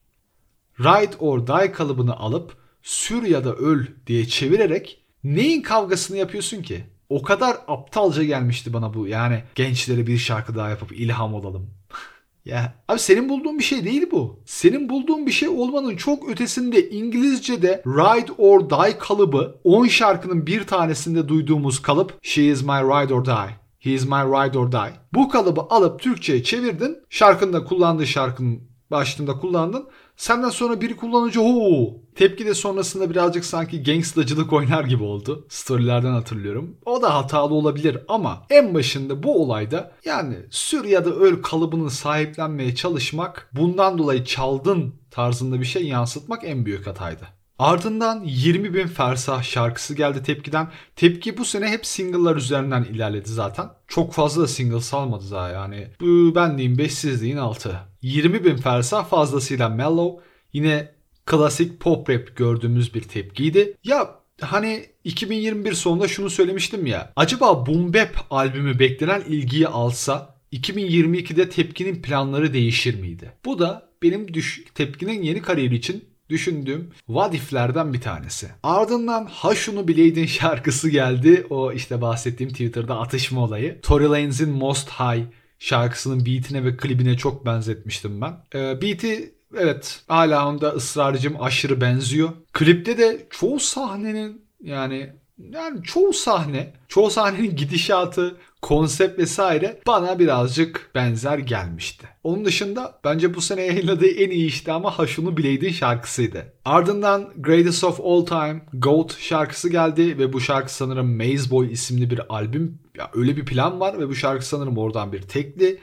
[0.78, 6.84] Ride or Die kalıbını alıp sür ya da öl diye çevirerek neyin kavgasını yapıyorsun ki?
[7.10, 9.06] O kadar aptalca gelmişti bana bu.
[9.06, 11.70] Yani gençlere bir şarkı daha yapıp ilham olalım.
[12.44, 14.40] ya abi senin bulduğun bir şey değil bu.
[14.46, 20.66] Senin bulduğun bir şey olmanın çok ötesinde İngilizce'de Ride or Die kalıbı 10 şarkının bir
[20.66, 23.60] tanesinde duyduğumuz kalıp She is my ride or die.
[23.78, 24.92] He is my ride or die.
[25.14, 26.98] Bu kalıbı alıp Türkçe'ye çevirdin.
[27.10, 29.88] Şarkında kullandığı şarkının başlığında kullandın.
[30.20, 35.46] Senden sonra biri kullanıcı ho tepki de sonrasında birazcık sanki gangstacılık oynar gibi oldu.
[35.48, 36.76] Storylerden hatırlıyorum.
[36.86, 41.90] O da hatalı olabilir ama en başında bu olayda yani sür ya da öl kalıbını
[41.90, 47.39] sahiplenmeye çalışmak bundan dolayı çaldın tarzında bir şey yansıtmak en büyük hataydı.
[47.60, 50.68] Ardından 20 bin fersah şarkısı geldi Tepki'den.
[50.96, 53.70] Tepki bu sene hep single'lar üzerinden ilerledi zaten.
[53.88, 55.88] Çok fazla da single salmadı daha yani.
[56.00, 57.78] Bu ben diyeyim 5 siz deyin 6.
[58.02, 60.24] 20 bin fersah fazlasıyla mellow.
[60.52, 60.92] Yine
[61.26, 63.76] klasik pop rap gördüğümüz bir tepkiydi.
[63.84, 67.12] Ya hani 2021 sonunda şunu söylemiştim ya.
[67.16, 73.32] Acaba Boom Bap albümü beklenen ilgiyi alsa 2022'de Tepki'nin planları değişir miydi?
[73.44, 78.48] Bu da benim düş Tepki'nin yeni kariyeri için düşündüğüm what if'lerden bir tanesi.
[78.62, 81.46] Ardından Ha Şunu Bileydin şarkısı geldi.
[81.50, 83.80] O işte bahsettiğim Twitter'da atışma olayı.
[83.80, 85.24] Tory Lanez'in Most High
[85.58, 88.36] şarkısının beatine ve klibine çok benzetmiştim ben.
[88.54, 92.30] Ee, beat'i evet hala onda ısrarcım aşırı benziyor.
[92.52, 95.12] Klipte de çoğu sahnenin yani
[95.52, 102.06] yani çoğu sahne, çoğu sahnenin gidişatı, konsept vesaire bana birazcık benzer gelmişti.
[102.24, 106.52] Onun dışında bence bu sene yayınladığı en iyi işte ama Haşunu Bileydin şarkısıydı.
[106.64, 112.10] Ardından Greatest of All Time Goat şarkısı geldi ve bu şarkı sanırım Maze Boy isimli
[112.10, 112.78] bir albüm.
[112.98, 115.78] Ya öyle bir plan var ve bu şarkı sanırım oradan bir tekli.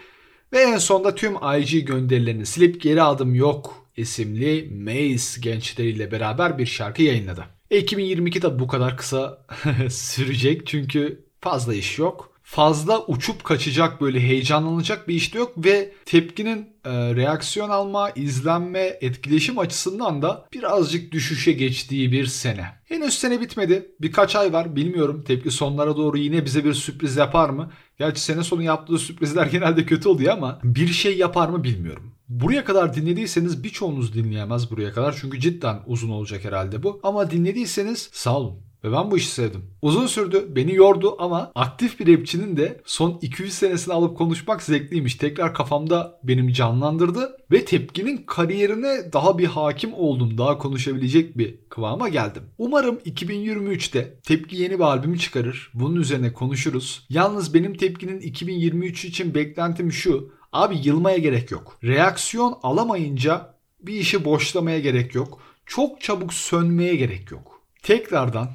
[0.53, 6.65] Ve en sonda tüm IG gönderilerini silip geri adım yok isimli Maze gençleriyle beraber bir
[6.65, 7.45] şarkı yayınladı.
[7.69, 9.45] 2022 de bu kadar kısa
[9.89, 12.36] sürecek çünkü fazla iş yok.
[12.49, 18.97] Fazla uçup kaçacak böyle heyecanlanacak bir iş de yok ve tepkinin e, reaksiyon alma, izlenme,
[19.01, 22.65] etkileşim açısından da birazcık düşüşe geçtiği bir sene.
[22.85, 23.91] Henüz sene bitmedi.
[24.01, 25.23] Birkaç ay var bilmiyorum.
[25.27, 27.71] Tepki sonlara doğru yine bize bir sürpriz yapar mı?
[27.99, 32.13] Gerçi sene sonu yaptığı sürprizler genelde kötü oluyor ama bir şey yapar mı bilmiyorum.
[32.29, 36.99] Buraya kadar dinlediyseniz birçoğunuz dinleyemez buraya kadar çünkü cidden uzun olacak herhalde bu.
[37.03, 38.66] Ama dinlediyseniz sağ olun.
[38.83, 39.65] Ve ben bu işi sevdim.
[39.81, 45.15] Uzun sürdü, beni yordu ama aktif bir rapçinin de son 200 senesini alıp konuşmak zevkliymiş.
[45.15, 50.37] Tekrar kafamda benim canlandırdı ve tepkinin kariyerine daha bir hakim oldum.
[50.37, 52.43] Daha konuşabilecek bir kıvama geldim.
[52.57, 55.71] Umarım 2023'te Tepki yeni bir albüm çıkarır.
[55.73, 57.05] Bunun üzerine konuşuruz.
[57.09, 60.31] Yalnız benim Tepki'nin 2023 için beklentim şu.
[60.53, 61.79] Abi yılmaya gerek yok.
[61.83, 65.39] Reaksiyon alamayınca bir işi boşlamaya gerek yok.
[65.65, 67.61] Çok çabuk sönmeye gerek yok.
[67.83, 68.49] Tekrardan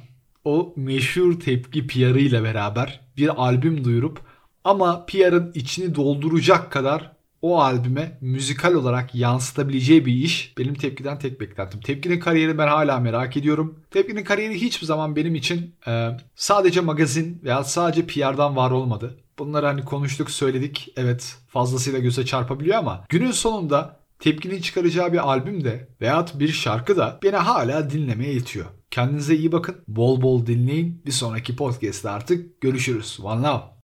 [0.45, 4.19] o meşhur tepki PR'ı ile beraber bir albüm duyurup
[4.63, 11.41] ama PR'ın içini dolduracak kadar o albüme müzikal olarak yansıtabileceği bir iş benim Tepki'den tek
[11.41, 11.79] beklentim.
[11.79, 13.79] Tepki'nin kariyerini ben hala merak ediyorum.
[13.91, 19.17] Tepki'nin kariyeri hiçbir zaman benim için e, sadece magazin veya sadece PR'dan var olmadı.
[19.39, 25.63] Bunları hani konuştuk söyledik evet fazlasıyla göze çarpabiliyor ama günün sonunda Tepki'nin çıkaracağı bir albüm
[25.63, 28.65] de veyahut bir şarkı da beni hala dinlemeye itiyor.
[28.91, 29.75] Kendinize iyi bakın.
[29.87, 31.01] Bol bol dinleyin.
[31.05, 33.19] Bir sonraki podcast'te artık görüşürüz.
[33.23, 33.73] One love.